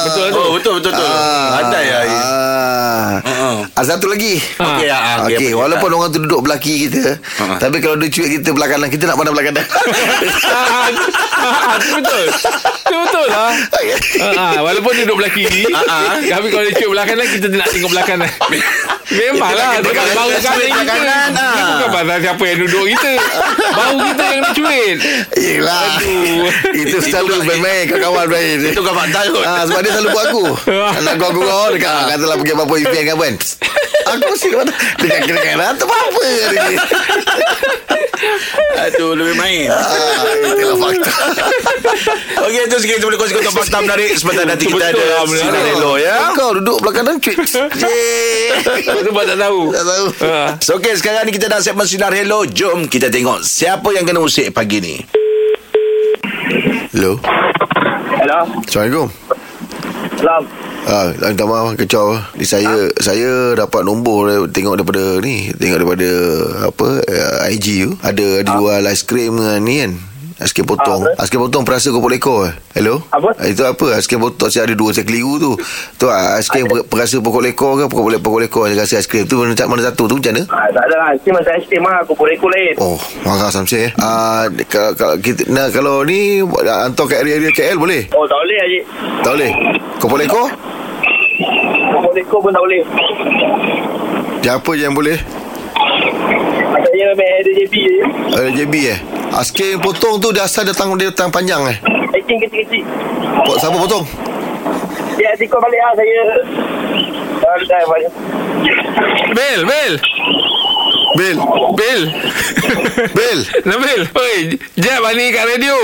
Betul 0.00 0.26
tu. 0.28 0.40
Oh 0.40 0.50
betul 0.56 0.72
betul 0.80 0.92
betul 0.92 1.08
Ada 1.52 1.78
ya 1.78 1.98
Im. 2.02 2.16
Ah. 2.16 3.12
Uh-uh. 3.20 3.56
Ah, 3.70 3.84
satu 3.84 4.06
lagi 4.06 4.40
Ah. 4.56 4.76
Okey 4.76 4.88
ah, 4.88 5.00
Okey, 5.20 5.36
okey, 5.36 5.50
apa 5.50 5.58
walaupun 5.58 5.90
orang 5.92 6.10
tu 6.10 6.20
duduk 6.20 6.40
belah 6.40 6.56
kiri 6.56 6.88
kita, 6.88 7.16
Ha. 7.38 7.56
tapi 7.58 7.80
kalau 7.80 7.96
dia 7.96 8.08
cuit 8.08 8.40
kita 8.40 8.52
belah 8.52 8.68
kanan, 8.68 8.88
kita 8.88 9.04
nak 9.04 9.16
pandang 9.16 9.34
belah 9.34 9.46
kanan. 9.46 9.64
Ah, 11.40 11.72
ah, 11.72 11.76
tu 11.78 11.88
betul. 11.96 12.24
Tu 12.84 12.94
betul 12.94 13.26
lah. 13.26 13.48
Ah, 13.48 14.32
ah, 14.36 14.60
walaupun 14.60 14.92
dia 14.92 15.04
duduk 15.04 15.16
belah 15.18 15.32
kiri, 15.32 15.64
ah. 15.70 16.16
tapi 16.18 16.46
kalau 16.48 16.64
dia 16.64 16.74
cuba 16.76 16.90
belah 16.94 17.06
kanan, 17.06 17.26
kita 17.26 17.46
nak 17.50 17.68
tengok 17.68 17.90
belah 17.90 18.04
kanan. 18.04 18.30
Memanglah 19.10 19.74
Kita 19.74 19.90
Sebab 19.90 19.94
nak- 19.96 20.14
bahu 20.14 20.30
kita 20.30 20.46
kanan 20.46 20.68
kita 20.70 20.84
kanan, 20.86 21.28
Dia 21.34 21.42
ah. 21.42 21.66
bukan 21.74 21.88
pasal 21.90 22.18
siapa 22.22 22.44
yang 22.46 22.58
duduk 22.62 22.84
kita 22.86 23.12
Bahu 23.74 23.94
kita 24.06 24.22
yang 24.22 24.38
nak 24.38 24.52
cuit 24.54 24.96
Yelah. 25.34 25.90
Itu 26.70 26.96
selalu 27.02 27.42
main-main 27.42 27.82
kawan-kawan 27.90 28.26
main. 28.30 28.56
Itu 28.70 28.80
kan 28.80 28.94
fakta 29.10 29.20
kot 29.28 29.44
Ah, 29.44 29.62
sebab 29.66 29.80
dia 29.82 29.90
selalu 29.92 30.08
buat 30.10 30.24
aku. 30.30 30.44
Nak 31.04 31.14
kau 31.18 31.30
dekat 31.74 31.90
ah, 31.90 32.04
katalah 32.08 32.36
pergi 32.38 32.52
apa-apa 32.54 32.74
event 32.78 33.04
kan 33.04 33.16
kan. 33.18 33.34
Aku 34.10 34.26
mesti 34.26 34.48
mana 34.50 34.72
dekat 34.98 35.20
kira 35.22 35.38
kanan 35.38 35.72
tu 35.76 35.86
apa 35.86 36.20
dia 36.24 36.46
ni. 36.50 36.76
Aduh 38.80 39.12
lebih 39.14 39.32
main 39.34 39.68
Ah, 39.70 40.24
itulah 40.42 40.76
fakta. 40.78 41.12
Okey 42.40 42.62
itu 42.64 42.76
sikit 42.80 42.96
Kita 42.96 43.06
boleh 43.06 43.18
kongsi-kongsi 43.20 43.52
fakta 43.54 43.78
menarik 43.80 44.10
Sebentar 44.12 44.44
nanti 44.44 44.64
kita 44.66 44.92
ada 44.92 45.00
lah. 45.00 45.24
Sinar 45.26 45.64
Hello 45.66 45.92
ya 45.96 46.32
Kau 46.32 46.52
duduk 46.52 46.80
belah 46.80 46.94
kanan 46.94 47.16
cuit. 47.16 47.36
Sebab 47.44 49.22
tak 49.24 49.38
tahu 49.38 49.60
Tak 49.70 49.84
tahu. 49.84 50.06
Ah. 50.22 50.48
So 50.58 50.76
okey 50.76 50.96
sekarang 50.96 51.24
ni 51.24 51.32
kita 51.32 51.48
dah 51.48 51.60
segmen 51.60 51.84
Sinar 51.84 52.12
Hello 52.12 52.44
Jom 52.44 52.88
kita 52.88 53.08
tengok 53.08 53.40
Siapa 53.40 53.88
yang 53.90 54.04
kena 54.04 54.20
usik 54.20 54.52
pagi 54.52 54.80
ni 54.80 54.96
Hello. 56.90 57.16
Hello. 58.20 58.44
Assalamualaikum. 58.68 59.08
Salam. 60.20 60.44
Ah, 60.84 61.08
minta 61.08 61.48
maaf 61.48 61.72
kacau. 61.72 62.20
Ni 62.36 62.44
saya 62.44 62.92
saya 63.00 63.56
dapat 63.56 63.80
nombor 63.80 64.44
tengok 64.52 64.76
daripada 64.76 65.24
ni, 65.24 65.48
tengok 65.56 65.80
daripada 65.80 66.10
apa 66.68 66.88
uh, 67.00 67.48
IG 67.48 67.88
tu. 67.88 67.96
Ada 68.04 68.44
ada 68.44 68.50
jual 68.60 68.84
aiskrim 68.84 69.40
dengan 69.40 69.64
ni 69.64 69.74
kan. 69.80 69.92
Aiskrim 70.40 70.64
potong. 70.64 71.04
Apa? 71.04 71.20
Aiskrim 71.20 71.44
potong 71.44 71.68
perasa 71.68 71.92
kopok 71.92 72.08
lekor. 72.08 72.48
eh. 72.48 72.52
Hello? 72.72 73.04
Apa? 73.12 73.36
Itu 73.44 73.60
apa? 73.68 74.00
Aiskrim 74.00 74.24
potong 74.24 74.48
saya 74.48 74.64
ada 74.64 74.72
dua 74.72 74.88
saya 74.96 75.04
keliru 75.04 75.36
tu. 75.36 75.52
Tu 76.00 76.08
ah, 76.08 76.40
per, 76.40 76.88
perasa 76.88 77.20
pokok 77.20 77.44
lekor 77.44 77.76
ke 77.76 77.84
pokok 77.92 78.16
pokok 78.24 78.40
lekor 78.48 78.64
saya 78.72 78.80
rasa 78.80 79.04
aiskrim 79.04 79.28
tu 79.28 79.36
mana, 79.36 79.52
mana 79.52 79.92
satu 79.92 80.08
tu 80.08 80.16
macam 80.16 80.32
mana? 80.32 80.42
Ah, 80.48 80.72
tak 80.72 80.84
ada 80.88 80.96
lah. 80.96 81.08
Aiskrim 81.12 81.36
masa 81.36 81.52
aiskrim 81.52 81.84
lah. 81.84 82.00
Aku 82.00 82.16
boleh 82.16 82.40
lain. 82.40 82.74
Oh, 82.80 82.96
marah 83.20 83.52
Samsi 83.52 83.84
eh. 83.84 83.90
Ah, 84.00 84.48
kalau, 84.64 84.96
kalau 84.96 85.14
kita 85.20 85.44
nah, 85.52 85.68
kalau 85.68 86.08
ni 86.08 86.40
hantar 86.64 87.04
ke 87.04 87.20
area-area 87.20 87.52
KL 87.52 87.76
boleh? 87.76 88.08
Oh, 88.16 88.24
tak 88.24 88.40
boleh 88.40 88.56
Haji. 88.64 88.80
Tak 89.20 89.32
boleh. 89.36 89.50
Kopok 90.00 90.18
lekor? 90.24 90.46
Kopok 91.92 92.12
lekor 92.16 92.38
pun 92.40 92.50
tak 92.56 92.64
boleh. 92.64 92.82
Siapa 94.40 94.70
je 94.72 94.82
yang 94.88 94.96
boleh? 94.96 95.20
Saya 96.80 97.12
main 97.12 97.32
ada 97.44 97.50
JB 97.52 97.74
je. 97.76 97.96
Ada 98.32 98.50
JB 98.56 98.74
eh 98.88 99.19
Askin 99.34 99.78
potong 99.78 100.18
tu 100.18 100.34
Dia 100.34 100.46
asal 100.46 100.66
datang 100.66 100.94
Dia 100.98 101.14
datang 101.14 101.30
panjang 101.30 101.62
eh? 101.70 101.78
Aiskrim 102.10 102.42
kecil-kecil. 102.42 102.84
Pot, 103.46 103.56
Siapa 103.62 103.76
potong? 103.78 104.04
Dia 105.14 105.30
tikau 105.38 105.60
balik 105.60 105.80
saya. 105.94 106.22
Ah, 107.44 107.56
dah 107.60 107.82
banyak. 107.86 108.12
Bil 109.36 109.60
Bil. 109.68 109.94
Bil. 111.18 111.36
Bil. 111.76 112.02
Bil. 113.14 113.38
Nabil 113.68 114.00
Oi 114.10 114.38
Jeb 114.80 115.04
ni 115.14 115.24
kat 115.30 115.44
radio. 115.44 115.78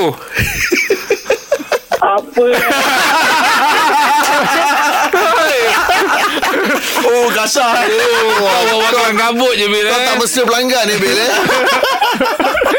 Apa? 2.00 2.46
Oh 7.06 7.26
kasar 7.30 7.86
Kau 7.86 8.90
bawa 8.92 9.10
kabut 9.14 9.54
je 9.54 9.66
Bil 9.70 9.86
Kau 9.86 9.98
eh. 9.98 10.04
tak 10.06 10.16
mesra 10.18 10.42
pelanggan 10.42 10.84
ni 10.90 10.94
Bil 10.98 11.18
eh 11.18 11.30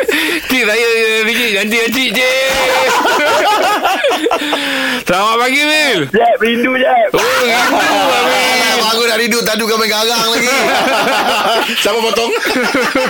Cik 0.49 0.63
saya 0.65 0.89
Riki 1.25 1.47
Nanti 1.53 1.77
cik 1.93 2.09
cik 2.17 2.49
Selamat 5.07 5.39
pagi 5.39 5.61
Bil 5.61 5.99
Jeb, 6.11 6.37
rindu 6.37 6.75
Jeb. 6.75 7.09
Oh 7.15 7.23
Bil 7.23 7.47
Alah, 7.47 8.91
Aku 8.91 9.07
dah 9.07 9.15
rindu 9.15 9.39
Tadu 9.39 9.63
kau 9.63 9.79
main 9.79 9.87
garang 9.87 10.19
lagi. 10.27 10.51
Siapa 11.81 11.95
potong? 11.97 12.27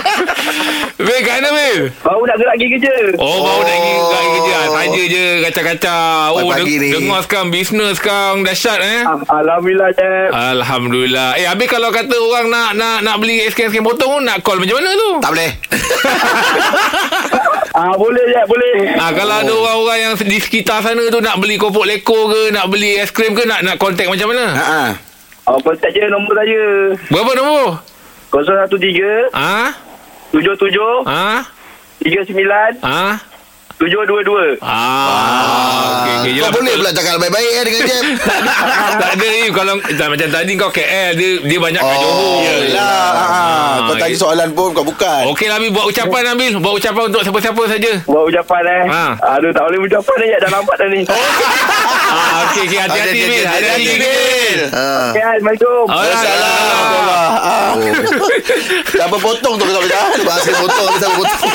Bil 1.04 1.20
kat 1.20 1.34
mana 1.36 1.50
Bil 1.50 1.90
Baru 1.98 2.22
nak 2.22 2.38
gerak 2.38 2.54
pergi 2.54 2.68
kerja. 2.72 2.94
Oh, 3.18 3.42
baru 3.42 3.60
nak 3.60 3.74
pergi 3.74 3.92
kat 3.98 4.22
kerja. 4.30 4.54
Ah, 4.54 4.66
Saja 4.70 5.02
je 5.04 5.24
kacau-kacau. 5.42 6.30
Oh, 6.32 6.42
Pagi 6.48 6.62
deng- 6.70 6.78
ni. 6.78 6.88
dengar 6.94 7.20
sekarang 7.20 7.48
Bisnes 7.50 7.94
sekarang 7.98 8.36
dahsyat 8.42 8.78
eh? 8.78 9.00
Ah, 9.02 9.18
Alhamdulillah 9.36 9.90
Jeb. 9.92 10.30
Alhamdulillah. 10.30 11.28
Eh 11.34 11.46
habis 11.46 11.66
kalau 11.66 11.90
kata 11.90 12.14
orang 12.14 12.46
nak 12.46 12.78
nak 12.78 13.02
nak 13.02 13.18
beli 13.18 13.42
SKM 13.42 13.82
potong 13.82 14.22
Nak 14.22 14.38
call 14.40 14.62
macam 14.62 14.78
mana 14.78 14.90
tu? 14.94 15.10
Tak 15.18 15.30
boleh. 15.34 15.50
Ah, 17.70 17.94
boleh 17.94 18.26
Jeb, 18.26 18.42
boleh. 18.50 18.90
Ah 18.98 19.14
kalau 19.14 19.38
ada 19.38 19.52
orang-orang 19.54 19.98
yang 20.00 20.14
di 20.18 20.42
sekitar 20.42 20.82
sana 20.82 20.98
tu 21.06 21.22
nak 21.22 21.38
beli 21.38 21.54
kopok 21.54 21.86
leko 21.88 22.28
ke, 22.28 22.52
nak 22.52 22.68
beli 22.68 23.00
es 23.00 23.08
krim 23.08 23.32
ke, 23.32 23.48
nak 23.48 23.64
nak 23.64 23.80
kontak 23.80 24.04
macam 24.06 24.28
mana? 24.28 24.46
Ha 24.52 24.80
Ah, 25.48 25.56
kontak 25.64 25.96
je 25.96 26.04
nombor 26.12 26.36
saya. 26.36 26.92
Berapa 27.08 27.32
nombor? 27.32 27.80
013 28.28 29.32
Ah? 29.32 29.72
77 30.36 31.08
Ah? 31.08 31.40
39 32.04 32.76
Ah? 33.78 33.86
722. 33.86 34.58
Ah, 34.58 36.02
okey 36.02 36.34
okey 36.34 36.42
Kau 36.42 36.50
boleh 36.52 36.74
pula 36.74 36.90
cakap 36.90 37.14
baik-baik 37.16 37.46
eh 37.48 37.62
Dengan 37.62 37.82
Jeb 37.84 38.04
tak 39.00 39.10
ada 39.14 39.26
ni 39.28 39.40
kalau 39.48 39.74
tak, 39.78 40.06
macam 40.08 40.28
tadi 40.28 40.52
kau 40.54 40.66
KL 40.68 41.10
dia 41.14 41.30
dia 41.40 41.58
banyak 41.58 41.78
kat 41.78 41.86
Oh, 41.88 42.02
Johor. 42.02 42.38
Yelah 42.42 43.06
ha, 43.14 43.42
Kau 43.80 43.94
Ah, 43.94 43.96
tanya 43.96 44.06
okey. 44.08 44.18
soalan 44.18 44.48
pun 44.50 44.68
Kau 44.72 44.82
bukan 44.82 45.22
Okey 45.30 45.46
Nabil 45.46 45.70
buat 45.70 45.86
ucapan 45.86 46.22
Nabil, 46.28 46.52
buat 46.58 46.74
ucapan 46.74 47.02
untuk 47.06 47.22
siapa-siapa 47.22 47.62
saja. 47.68 47.92
Buat 48.04 48.24
ucapan 48.28 48.62
eh. 48.66 48.84
Ha. 48.88 49.04
Aduh, 49.38 49.50
tak 49.52 49.62
boleh 49.64 49.78
ucapan 49.80 50.16
ni 50.16 50.26
Jeb. 50.28 50.40
Dah 50.40 50.50
lambat 50.52 50.76
dah 50.76 50.88
ni. 50.88 51.00
Ah, 52.08 52.48
okey 52.48 52.64
okey 52.64 52.78
hati-hati 52.80 53.14
Hati-hati, 53.14 53.30
Bil, 53.30 53.44
hati-hati 53.46 53.92
Bil. 53.94 54.60
Ah. 54.72 55.12
Okay, 55.12 55.22
Assalamualaikum. 55.22 55.84
Assalamualaikum. 55.86 57.16
Oh. 57.38 57.74
Siapa 58.90 59.16
potong 59.18 59.54
tu 59.54 59.62
kau 59.62 59.84
tak 59.84 60.04
Sebab 60.16 60.34
askin 60.34 60.54
potong 60.56 60.88
siapa 60.96 61.14
potong 61.14 61.52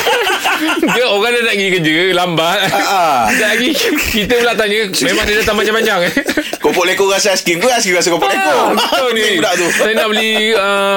Dia 0.96 1.06
orang 1.08 1.32
dah 1.34 1.42
nak 1.46 1.56
pergi 1.56 1.68
kerja 1.80 1.96
lambat. 2.16 2.58
Ah. 2.74 3.26
Sekejap 3.30 3.50
lagi 3.50 3.70
kita 4.14 4.34
pula 4.40 4.54
tanya 4.56 4.80
memang 5.04 5.24
dia 5.28 5.36
datang 5.42 5.58
macam-macam 5.58 5.98
eh. 6.08 6.14
Kopok 6.64 6.88
lekor 6.88 7.12
rasa 7.12 7.36
aiskrim 7.36 7.60
ke 7.60 7.68
Aiskrim 7.68 8.00
rasa 8.00 8.08
kopok 8.08 8.32
lekor 8.32 8.72
Betul 8.72 9.10
ni 9.20 9.36
Budak 9.36 9.54
tu 9.60 9.68
Saya 9.76 10.00
nak 10.00 10.08
beli 10.08 10.56
uh, 10.56 10.96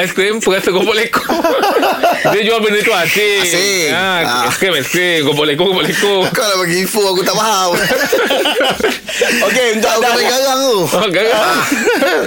Aiskrim 0.00 0.40
Perasa 0.40 0.72
kopok 0.72 0.96
leko 0.96 1.20
Dia 2.22 2.40
jual 2.40 2.58
benda 2.58 2.78
tu 2.78 2.92
asing. 2.92 3.42
Asing. 3.42 3.88
ha, 3.90 4.06
Ah. 4.22 4.42
Aiskrim 4.46 4.72
aiskrim 4.72 5.26
Kopok 5.26 5.42
leko 5.44 5.64
kopok 5.68 5.82
leko 5.82 6.12
Kau. 6.30 6.44
Dah 6.44 6.56
bagi 6.56 6.76
info 6.80 7.02
Aku 7.02 7.20
tak 7.20 7.34
faham. 7.34 7.74
Okey 9.46 9.66
untuk 9.76 9.90
kau 9.92 10.02
main 10.08 10.24
garang 10.24 10.58
tu. 10.58 10.78
Oh, 10.88 11.06
garang. 11.08 11.56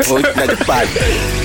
Oh 0.06 0.20
dah 0.22 0.48
cepat. 0.48 0.86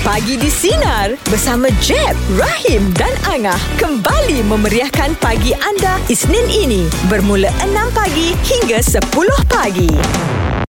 Pagi 0.01 0.35
di 0.35 0.47
Sinar 0.47 1.17
bersama 1.25 1.67
Jeb, 1.79 2.13
Rahim 2.33 2.93
dan 2.93 3.11
Angah 3.25 3.57
kembali 3.75 4.43
memeriahkan 4.43 5.17
pagi 5.17 5.55
anda 5.57 5.97
Isnin 6.07 6.45
ini. 6.47 6.81
Bermula 7.07 7.49
6 7.59 7.73
pagi 7.91 8.33
hingga 8.43 8.79
10 8.79 9.01
pagi. 9.47 9.89